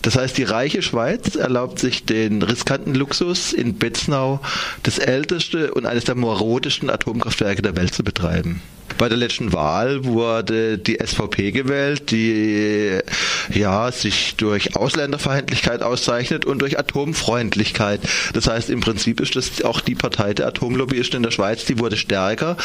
Das 0.06 0.16
heißt, 0.16 0.38
die 0.38 0.44
reiche 0.44 0.84
Schweiz 0.84 1.36
erlaubt 1.36 1.80
sich 1.80 2.06
den 2.06 2.44
riskanten 2.44 2.94
Luxus, 2.94 3.54
in 3.54 3.74
Betznau 3.74 4.40
das 4.84 5.00
älteste 5.00 5.74
und 5.74 5.88
eines 5.88 6.04
der 6.04 6.14
morodesten 6.14 6.92
Atomkraftwerke 6.92 7.64
der 7.64 7.76
Welt 7.76 7.96
zu 7.96 8.04
betreiben. 8.04 8.62
Bei 9.00 9.10
der 9.10 9.18
letzten 9.18 9.52
Wahl 9.52 10.06
wurde 10.06 10.78
die 10.78 11.00
SVP 11.04 11.52
gewählt, 11.52 12.12
die 12.12 13.00
ja 13.52 13.92
sich 13.92 14.36
durch 14.36 14.76
Ausländerfeindlichkeit 14.76 15.82
auszeichnet 15.82 16.46
und 16.46 16.60
durch 16.60 16.78
Atomfreundlichkeit. 16.78 18.00
Das 18.34 18.48
heißt, 18.48 18.70
im 18.70 18.82
Prinzip 18.82 19.20
ist 19.20 19.36
das 19.36 19.64
auch 19.64 19.82
die 19.82 19.96
Partei 19.96 20.36
der 20.36 20.48
Atomlobbyisten 20.48 21.18
in 21.18 21.24
der 21.24 21.32
Schweiz, 21.32 21.66
die 21.66 21.80
wurde 21.80 21.98
stärker. 21.98 22.58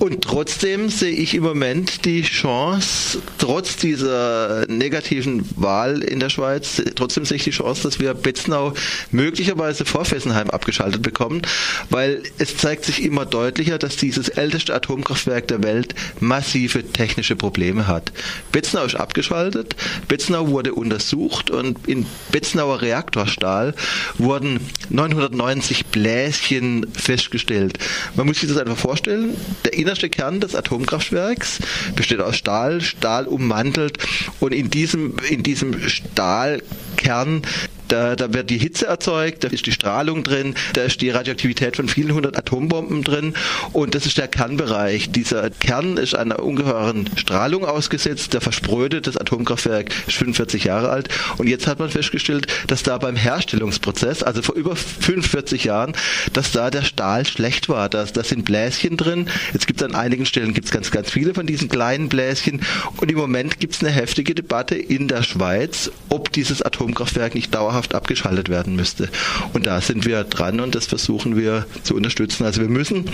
Und 0.00 0.22
trotzdem 0.24 0.88
sehe 0.88 1.12
ich 1.12 1.34
im 1.34 1.42
Moment 1.42 2.06
die 2.06 2.22
Chance, 2.22 3.20
trotz 3.36 3.76
dieser 3.76 4.64
negativen 4.66 5.46
Wahl 5.56 6.02
in 6.02 6.20
der 6.20 6.30
Schweiz, 6.30 6.82
trotzdem 6.94 7.26
sehe 7.26 7.36
ich 7.36 7.44
die 7.44 7.50
Chance, 7.50 7.82
dass 7.82 8.00
wir 8.00 8.14
Betznau 8.14 8.72
möglicherweise 9.10 9.84
vor 9.84 10.06
Fessenheim 10.06 10.48
abgeschaltet 10.48 11.02
bekommen, 11.02 11.42
weil 11.90 12.22
es 12.38 12.56
zeigt 12.56 12.86
sich 12.86 13.02
immer 13.02 13.26
deutlicher, 13.26 13.76
dass 13.76 13.98
dieses 13.98 14.30
älteste 14.30 14.74
Atomkraftwerk 14.74 15.48
der 15.48 15.62
Welt 15.62 15.94
massive 16.18 16.82
technische 16.82 17.36
Probleme 17.36 17.86
hat. 17.86 18.10
Betznau 18.52 18.86
ist 18.86 18.94
abgeschaltet, 18.94 19.76
Betznau 20.08 20.48
wurde 20.48 20.72
untersucht 20.72 21.50
und 21.50 21.86
in 21.86 22.06
Betznauer 22.32 22.80
Reaktorstahl 22.80 23.74
wurden 24.16 24.60
990 24.88 25.86
Bläschen 25.86 26.86
festgestellt. 26.94 27.78
Man 28.16 28.26
muss 28.26 28.40
sich 28.40 28.48
das 28.48 28.56
einfach 28.56 28.78
vorstellen, 28.78 29.36
der 29.66 29.74
innerste 29.90 30.08
Kern 30.08 30.38
des 30.38 30.54
Atomkraftwerks 30.54 31.58
besteht 31.96 32.20
aus 32.20 32.36
Stahl, 32.36 32.80
Stahl 32.80 33.26
ummantelt 33.26 33.98
und 34.38 34.54
in 34.54 34.70
diesem, 34.70 35.16
in 35.28 35.42
diesem 35.42 35.88
Stahlkern 35.88 37.42
da, 37.90 38.16
da 38.16 38.32
wird 38.32 38.50
die 38.50 38.58
Hitze 38.58 38.86
erzeugt, 38.86 39.44
da 39.44 39.48
ist 39.48 39.66
die 39.66 39.72
Strahlung 39.72 40.22
drin, 40.22 40.54
da 40.74 40.82
ist 40.82 41.00
die 41.00 41.10
Radioaktivität 41.10 41.76
von 41.76 41.88
vielen 41.88 42.12
hundert 42.12 42.36
Atombomben 42.36 43.02
drin 43.02 43.34
und 43.72 43.94
das 43.94 44.06
ist 44.06 44.18
der 44.18 44.28
Kernbereich. 44.28 45.10
Dieser 45.10 45.50
Kern 45.50 45.96
ist 45.96 46.14
einer 46.14 46.42
ungeheuren 46.42 47.08
Strahlung 47.16 47.64
ausgesetzt, 47.64 48.32
der 48.32 48.40
versprödet, 48.40 49.06
das 49.06 49.16
Atomkraftwerk 49.16 49.90
ist 50.06 50.16
45 50.16 50.64
Jahre 50.64 50.90
alt 50.90 51.08
und 51.38 51.48
jetzt 51.48 51.66
hat 51.66 51.78
man 51.78 51.90
festgestellt, 51.90 52.46
dass 52.68 52.82
da 52.82 52.98
beim 52.98 53.16
Herstellungsprozess, 53.16 54.22
also 54.22 54.42
vor 54.42 54.54
über 54.54 54.76
45 54.76 55.64
Jahren, 55.64 55.94
dass 56.32 56.52
da 56.52 56.70
der 56.70 56.82
Stahl 56.82 57.26
schlecht 57.26 57.68
war. 57.68 57.88
Da, 57.88 58.04
da 58.04 58.22
sind 58.22 58.44
Bläschen 58.44 58.96
drin. 58.96 59.28
Jetzt 59.52 59.66
gibt 59.66 59.80
es 59.80 59.88
an 59.88 59.94
einigen 59.94 60.26
Stellen 60.26 60.54
gibt's 60.54 60.70
ganz, 60.70 60.90
ganz 60.90 61.10
viele 61.10 61.34
von 61.34 61.46
diesen 61.46 61.68
kleinen 61.68 62.08
Bläschen 62.08 62.62
und 62.98 63.10
im 63.10 63.16
Moment 63.16 63.58
gibt 63.58 63.74
es 63.74 63.80
eine 63.80 63.90
heftige 63.90 64.34
Debatte 64.34 64.76
in 64.76 65.08
der 65.08 65.22
Schweiz, 65.22 65.90
ob 66.08 66.30
dieses 66.32 66.62
Atomkraftwerk 66.62 67.34
nicht 67.34 67.54
dauerhaft 67.54 67.79
dauerhaft 67.80 67.94
abgeschaltet 67.94 68.48
werden 68.48 68.76
müsste. 68.76 69.08
Und 69.52 69.66
da 69.66 69.80
sind 69.80 70.04
wir 70.06 70.24
dran 70.24 70.60
und 70.60 70.74
das 70.74 70.86
versuchen 70.86 71.36
wir 71.36 71.66
zu 71.82 71.94
unterstützen. 71.94 72.44
Also 72.44 72.60
wir 72.60 72.68
müssen 72.68 73.06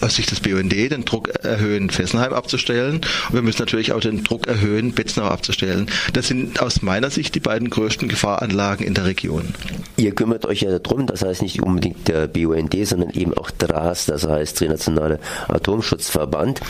aus 0.00 0.14
Sicht 0.14 0.30
des 0.30 0.40
BUND 0.40 0.72
den 0.72 1.04
Druck 1.04 1.28
erhöhen, 1.42 1.90
Fessenheim 1.90 2.32
abzustellen. 2.32 2.96
Und 3.28 3.34
wir 3.34 3.42
müssen 3.42 3.60
natürlich 3.60 3.92
auch 3.92 4.00
den 4.00 4.24
Druck 4.24 4.46
erhöhen, 4.46 4.92
Betznau 4.92 5.24
abzustellen. 5.24 5.90
Das 6.12 6.28
sind 6.28 6.60
aus 6.60 6.82
meiner 6.82 7.10
Sicht 7.10 7.34
die 7.34 7.40
beiden 7.40 7.70
größten 7.70 8.08
Gefahranlagen 8.08 8.86
in 8.86 8.94
der 8.94 9.04
Region. 9.04 9.54
Ihr 9.96 10.14
kümmert 10.14 10.46
euch 10.46 10.60
ja 10.60 10.78
darum, 10.78 11.06
das 11.06 11.22
heißt 11.22 11.42
nicht 11.42 11.62
unbedingt 11.62 12.06
der 12.08 12.28
BUND, 12.28 12.74
sondern 12.86 13.10
eben 13.10 13.34
auch 13.34 13.50
DRAS, 13.50 14.06
das 14.06 14.26
heißt 14.26 14.58
Trinationale 14.58 15.18
Atomschutzverband. 15.48 16.60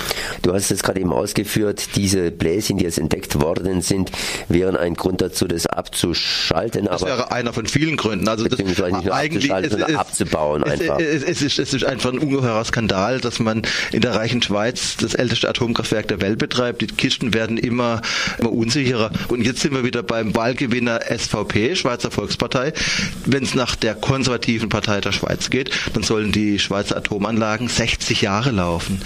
Du 0.42 0.54
hast 0.54 0.70
es 0.70 0.82
gerade 0.82 1.00
eben 1.00 1.12
ausgeführt, 1.12 1.96
diese 1.96 2.30
Bläschen, 2.30 2.78
die 2.78 2.84
jetzt 2.84 2.98
entdeckt 2.98 3.40
worden 3.40 3.82
sind, 3.82 4.10
wären 4.48 4.76
ein 4.76 4.94
Grund 4.94 5.20
dazu, 5.20 5.46
das 5.46 5.66
abzuschalten. 5.66 6.86
Das 6.86 7.04
wäre 7.04 7.30
einer 7.30 7.52
von 7.52 7.66
vielen 7.66 7.96
Gründen. 7.96 8.28
Also 8.28 8.48
das 8.48 8.58
nicht 8.58 8.78
nur 8.78 9.14
abzuschalten, 9.14 9.70
sondern 9.70 9.96
abzubauen 9.96 10.62
es, 10.62 10.80
einfach. 10.80 10.98
Es, 10.98 11.22
es, 11.22 11.42
ist, 11.42 11.58
es 11.58 11.74
ist 11.74 11.84
einfach 11.84 12.12
ein 12.12 12.18
ungeheurer 12.18 12.64
Skandal, 12.64 13.17
dass 13.20 13.38
man 13.38 13.62
in 13.92 14.00
der 14.00 14.14
reichen 14.14 14.42
Schweiz 14.42 14.96
das 14.96 15.14
älteste 15.14 15.48
Atomkraftwerk 15.48 16.09
der 16.09 16.20
Welt 16.20 16.38
betreibt. 16.38 16.81
Die 16.83 16.87
Kisten 16.87 17.35
werden 17.35 17.59
immer, 17.59 18.02
immer 18.38 18.52
unsicherer. 18.52 19.11
Und 19.28 19.42
jetzt 19.42 19.61
sind 19.61 19.74
wir 19.74 19.85
wieder 19.85 20.02
beim 20.02 20.35
Wahlgewinner 20.35 21.00
SVP, 21.09 21.76
Schweizer 21.76 22.11
Volkspartei. 22.11 22.72
Wenn 23.26 23.42
es 23.42 23.54
nach 23.54 23.76
der 23.76 23.94
konservativen 23.94 24.68
Partei 24.68 25.00
der 25.00 25.12
Schweiz 25.12 25.50
geht, 25.50 25.70
dann 25.94 26.02
sollen 26.02 26.33
die 26.33 26.59
Schweizer 26.59 26.96
Atomanlagen 26.96 27.68
60 27.68 28.22
Jahre 28.22 28.50
laufen. 28.50 29.00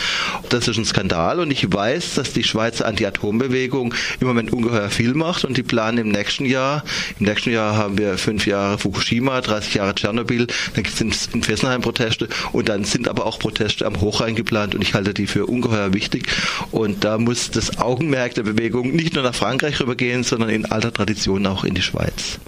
Das 0.49 0.69
ist 0.69 0.77
ein 0.77 0.85
Skandal 0.85 1.41
und 1.41 1.51
ich 1.51 1.73
weiß, 1.73 2.15
dass 2.15 2.33
die 2.33 2.45
Schweizer 2.45 2.87
Anti-Atom-Bewegung 2.87 3.95
im 4.21 4.27
Moment 4.27 4.53
ungeheuer 4.53 4.91
viel 4.91 5.15
macht 5.15 5.45
und 5.45 5.57
die 5.57 5.63
planen 5.63 5.99
im 5.99 6.09
nächsten 6.09 6.45
Jahr, 6.45 6.85
im 7.19 7.27
nächsten 7.27 7.51
Jahr 7.51 7.77
haben 7.77 7.99
wir 7.99 8.19
fünf 8.19 8.47
Jahre 8.47 8.79
Fukushima, 8.79 9.41
30 9.41 9.75
Jahre 9.75 9.95
Tschernobyl, 9.95 10.47
dann 10.75 10.83
gibt 10.85 11.01
es 11.01 11.29
in 11.33 11.43
Fessenheim 11.43 11.81
Proteste 11.81 12.29
und 12.53 12.69
dann 12.69 12.85
sind 12.85 13.09
aber 13.09 13.27
auch 13.27 13.39
Proteste 13.39 13.87
am 13.87 14.01
Hochrhein 14.03 14.35
geplant 14.35 14.75
und 14.75 14.83
ich 14.83 14.95
halte 14.95 15.15
die 15.15 15.27
für 15.27 15.47
ungeheuer 15.47 15.95
wichtig 15.95 16.27
und 16.71 17.05
da 17.05 17.17
muss 17.17 17.51
das 17.51 17.79
Augenmerk 17.79 18.35
der 18.35 18.43
Bewegung 18.43 18.93
nicht 18.93 19.15
nur 19.15 19.25
nach 19.25 19.35
Frankreich 19.35 19.81
rübergehen, 19.81 20.25
sondern 20.25 20.51
in 20.51 20.67
alter 20.67 20.93
Tradition 20.93 21.47
auch 21.47 21.65
in 21.65 21.75
die 21.75 21.83
Schweiz. 21.83 22.39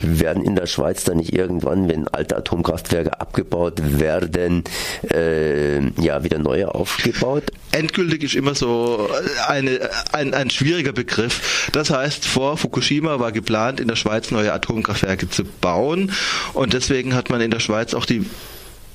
Werden 0.00 0.44
in 0.44 0.56
der 0.56 0.66
Schweiz 0.66 1.04
dann 1.04 1.18
nicht 1.18 1.32
irgendwann, 1.32 1.88
wenn 1.88 2.08
alte 2.08 2.36
Atomkraftwerke 2.36 3.20
abgebaut 3.20 3.80
werden, 3.98 4.64
äh, 5.12 5.80
ja 6.00 6.24
wieder 6.24 6.38
neue 6.38 6.74
aufgebaut? 6.74 7.44
Endgültig 7.72 8.22
ist 8.22 8.34
immer 8.34 8.54
so 8.54 9.08
eine, 9.48 9.88
ein, 10.12 10.34
ein 10.34 10.50
schwieriger 10.50 10.92
Begriff. 10.92 11.70
Das 11.72 11.90
heißt, 11.90 12.24
vor 12.26 12.56
Fukushima 12.56 13.18
war 13.18 13.32
geplant, 13.32 13.80
in 13.80 13.88
der 13.88 13.96
Schweiz 13.96 14.30
neue 14.30 14.52
Atomkraftwerke 14.52 15.30
zu 15.30 15.44
bauen 15.44 16.12
und 16.52 16.74
deswegen 16.74 17.14
hat 17.14 17.30
man 17.30 17.40
in 17.40 17.50
der 17.50 17.60
Schweiz 17.60 17.94
auch 17.94 18.04
die 18.04 18.26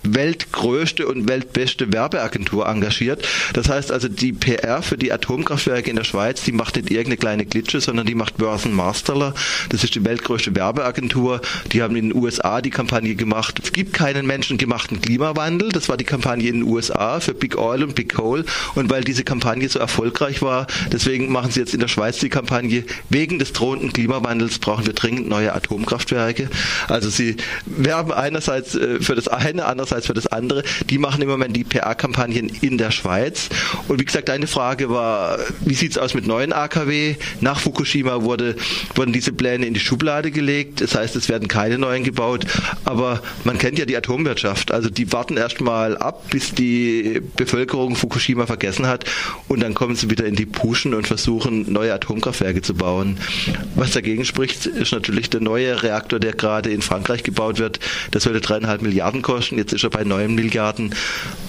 weltgrößte 0.04 1.08
und 1.08 1.28
weltbeste 1.28 1.92
Werbeagentur 1.92 2.68
engagiert. 2.68 3.28
Das 3.54 3.70
heißt 3.70 3.92
also, 3.92 4.08
die 4.08 4.34
PR 4.34 4.82
für 4.82 4.98
die 4.98 5.12
Atomkraftwerke 5.12 5.90
in 5.90 5.96
der 5.96 6.04
Schweiz, 6.04 6.44
die 6.44 6.52
macht 6.52 6.76
nicht 6.76 6.90
irgendeine 6.90 7.18
kleine 7.18 7.46
Glitsche, 7.46 7.82
sondern 7.82 8.06
die 8.06 8.16
macht 8.16 8.38
Börsen 8.38 8.74
Masterler. 8.74 9.34
Das 9.70 9.84
ist 9.84 9.96
die 9.96 10.06
weltgrößte 10.06 10.56
Werbeagentur. 10.56 11.42
Die 11.72 11.82
haben 11.82 11.96
in 11.96 12.10
den 12.10 12.16
USA 12.16 12.62
die 12.62 12.70
Kampagne 12.70 13.16
gemacht. 13.16 13.60
Es 13.64 13.72
gibt 13.74 13.94
keinen 13.94 14.26
menschengemachten 14.28 15.02
Klimawandel. 15.02 15.70
Das 15.70 15.90
war 15.90 15.98
die 15.98 16.06
Kampagne 16.06 16.50
in 16.50 16.62
den 16.62 16.64
USA 16.64 17.20
für 17.20 17.34
Big 17.34 17.58
Oil 17.58 17.84
und 17.84 17.96
Big 17.96 18.14
Coal. 18.14 18.46
Und 18.76 18.90
weil 18.90 19.04
diese 19.04 19.24
Kampagne 19.24 19.68
so 19.68 19.80
erfolgreich 19.80 20.42
war, 20.42 20.68
deswegen 20.92 21.32
machen 21.32 21.52
sie 21.52 21.60
jetzt 21.60 21.74
in 21.74 21.80
der 21.80 21.88
Schweiz 21.88 22.20
die 22.20 22.30
Kampagne, 22.30 22.84
wegen 23.10 23.40
des 23.40 23.54
drohenden 23.54 23.94
Klimawandels 23.94 24.60
brauchen 24.60 24.86
wir 24.86 24.94
dringend 24.94 25.28
neue 25.28 25.54
Atomkraftwerke. 25.54 26.50
Also 26.88 27.10
sie 27.10 27.38
werben 27.66 28.12
einerseits 28.12 28.76
äh, 28.76 29.00
für 29.02 29.16
das 29.16 29.28
eine, 29.28 29.66
andererseits 29.66 29.87
andererseits 29.88 30.08
für 30.08 30.14
das 30.14 30.28
andere. 30.28 30.64
Die 30.90 30.98
machen 30.98 31.22
im 31.22 31.30
Moment 31.30 31.56
die 31.56 31.64
PR-Kampagnen 31.64 32.50
in 32.62 32.78
der 32.78 32.92
Schweiz. 32.92 33.50
Und 33.88 34.00
wie 34.00 34.06
gesagt, 34.06 34.30
deine 34.30 34.48
Frage 34.48 34.90
war, 34.90 35.40
wie 35.62 35.74
sieht 35.74 35.92
es 35.92 35.98
aus 35.98 36.14
mit 36.14 36.28
neuen 36.28 36.54
AKW? 36.54 37.16
Nach 37.42 37.60
Fukushima 37.60 38.22
wurde, 38.24 38.56
wurden 38.96 39.14
diese 39.14 39.32
Pläne 39.32 39.66
in 39.66 39.74
die 39.74 39.80
Schublade 39.80 40.32
gelegt. 40.32 40.82
Das 40.82 40.96
heißt, 40.96 41.16
es 41.16 41.30
werden 41.30 41.48
keine 41.48 41.78
neuen 41.78 42.04
gebaut. 42.04 42.46
Aber 42.86 43.22
man 43.44 43.58
kennt 43.58 43.80
ja 43.80 43.86
die 43.86 43.96
Atomwirtschaft. 43.96 44.72
Also 44.72 44.90
die 44.90 45.12
warten 45.12 45.38
erst 45.38 45.62
mal 45.62 45.98
ab, 45.98 46.30
bis 46.30 46.54
die 46.54 47.22
Bevölkerung 47.36 47.96
Fukushima 47.96 48.46
vergessen 48.46 48.88
hat. 48.88 49.06
Und 49.48 49.62
dann 49.62 49.74
kommen 49.74 49.96
sie 49.96 50.10
wieder 50.10 50.26
in 50.26 50.36
die 50.36 50.46
Puschen 50.46 50.94
und 50.94 51.08
versuchen, 51.08 51.72
neue 51.72 51.94
Atomkraftwerke 51.94 52.62
zu 52.62 52.74
bauen. 52.74 53.18
Was 53.76 53.92
dagegen 53.92 54.26
spricht, 54.26 54.66
ist 54.66 54.92
natürlich 54.92 55.30
der 55.30 55.42
neue 55.42 55.82
Reaktor, 55.84 56.20
der 56.20 56.34
gerade 56.34 56.70
in 56.70 56.82
Frankreich 56.82 57.24
gebaut 57.24 57.60
wird. 57.60 57.80
Der 58.14 58.22
sollte 58.22 58.42
dreieinhalb 58.42 58.82
Milliarden 58.82 59.22
kosten. 59.22 59.58
Jetzt 59.58 59.77
ist 59.78 59.84
er 59.84 59.90
bei 59.90 60.04
neun 60.04 60.36
Milliarden. 60.36 60.94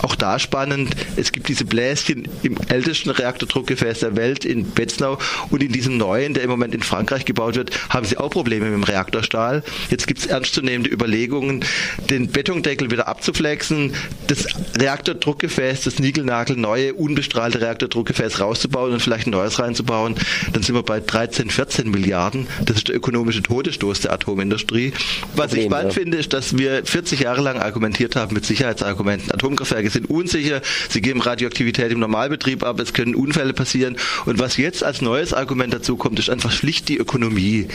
Auch 0.02 0.14
da 0.14 0.38
spannend. 0.38 0.94
Es 1.16 1.32
gibt 1.32 1.48
diese 1.48 1.64
Bläschen 1.64 2.28
im 2.42 2.56
ältesten 2.68 3.10
Reaktordruckgefäß 3.10 4.00
der 4.00 4.16
Welt 4.16 4.44
in 4.44 4.70
Betznau 4.70 5.18
und 5.50 5.62
in 5.62 5.72
diesem 5.72 5.96
neuen, 5.96 6.34
der 6.34 6.44
im 6.44 6.50
Moment 6.50 6.74
in 6.74 6.82
Frankreich 6.82 7.24
gebaut 7.24 7.56
wird, 7.56 7.70
haben 7.90 8.06
sie 8.06 8.16
auch 8.16 8.30
Probleme 8.30 8.66
mit 8.66 8.74
dem 8.74 8.84
Reaktorstahl. 8.84 9.62
Jetzt 9.90 10.06
gibt 10.06 10.20
es 10.20 10.26
ernstzunehmende 10.26 10.90
Überlegungen, 10.90 11.64
den 12.10 12.30
Betondeckel 12.30 12.90
wieder 12.90 13.08
abzuflexen, 13.08 13.94
das 14.26 14.46
Reaktordruckgefäß, 14.78 15.82
das 15.84 15.98
Nigelnagel 15.98 16.56
neue, 16.56 16.94
unbestrahlte 16.94 17.60
Reaktordruckgefäß 17.60 18.40
rauszubauen 18.40 18.92
und 18.92 19.00
vielleicht 19.00 19.26
ein 19.26 19.30
neues 19.30 19.58
reinzubauen. 19.58 20.16
Dann 20.52 20.62
sind 20.62 20.74
wir 20.74 20.82
bei 20.82 21.00
13, 21.00 21.50
14 21.50 21.90
Milliarden. 21.90 22.46
Das 22.64 22.76
ist 22.76 22.88
der 22.88 22.96
ökonomische 22.96 23.42
Todesstoß 23.42 24.00
der 24.00 24.12
Atomindustrie. 24.12 24.92
Was 25.34 25.48
Problem, 25.48 25.60
ich 25.60 25.66
spannend 25.66 25.94
ja. 25.94 26.00
finde, 26.00 26.18
ist, 26.18 26.32
dass 26.32 26.56
wir 26.58 26.84
40 26.84 27.20
Jahre 27.20 27.40
lang 27.40 27.58
argumentiert 27.58 28.16
haben 28.16 28.17
mit 28.26 28.44
Sicherheitsargumenten. 28.44 29.30
Atomkraftwerke 29.32 29.90
sind 29.90 30.10
unsicher, 30.10 30.60
sie 30.88 31.00
geben 31.00 31.20
Radioaktivität 31.20 31.92
im 31.92 32.00
Normalbetrieb 32.00 32.64
ab, 32.64 32.80
es 32.80 32.92
können 32.92 33.14
Unfälle 33.14 33.52
passieren. 33.52 33.96
Und 34.26 34.38
was 34.38 34.56
jetzt 34.56 34.82
als 34.82 35.00
neues 35.00 35.32
Argument 35.32 35.72
dazu 35.72 35.96
kommt, 35.96 36.18
ist 36.18 36.30
einfach 36.30 36.50
schlicht 36.50 36.88
die 36.88 36.98
Ökonomie. 36.98 37.68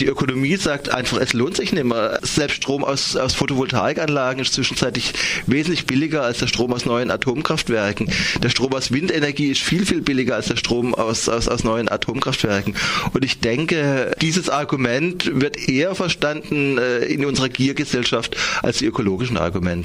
Die 0.00 0.06
Ökonomie 0.06 0.56
sagt 0.56 0.90
einfach, 0.90 1.18
es 1.18 1.32
lohnt 1.32 1.56
sich 1.56 1.72
nicht 1.72 1.84
mehr. 1.84 2.18
Selbst 2.22 2.56
Strom 2.56 2.82
aus, 2.82 3.16
aus 3.16 3.34
Photovoltaikanlagen 3.34 4.42
ist 4.42 4.54
zwischenzeitlich 4.54 5.12
wesentlich 5.46 5.86
billiger 5.86 6.22
als 6.22 6.38
der 6.38 6.46
Strom 6.46 6.72
aus 6.72 6.86
neuen 6.86 7.10
Atomkraftwerken. 7.10 8.10
Der 8.42 8.48
Strom 8.48 8.72
aus 8.72 8.90
Windenergie 8.90 9.50
ist 9.50 9.60
viel, 9.60 9.86
viel 9.86 10.00
billiger 10.00 10.36
als 10.36 10.46
der 10.46 10.56
Strom 10.56 10.94
aus, 10.94 11.28
aus, 11.28 11.48
aus 11.48 11.62
neuen 11.62 11.88
Atomkraftwerken. 11.88 12.74
Und 13.12 13.24
ich 13.24 13.40
denke, 13.40 14.12
dieses 14.20 14.48
Argument 14.48 15.40
wird 15.40 15.68
eher 15.68 15.94
verstanden 15.94 16.78
äh, 16.78 17.04
in 17.04 17.24
unserer 17.24 17.50
Giergesellschaft 17.50 18.36
als 18.62 18.78
die 18.78 18.86
ökologischen 18.86 19.36
Argumente. 19.36 19.83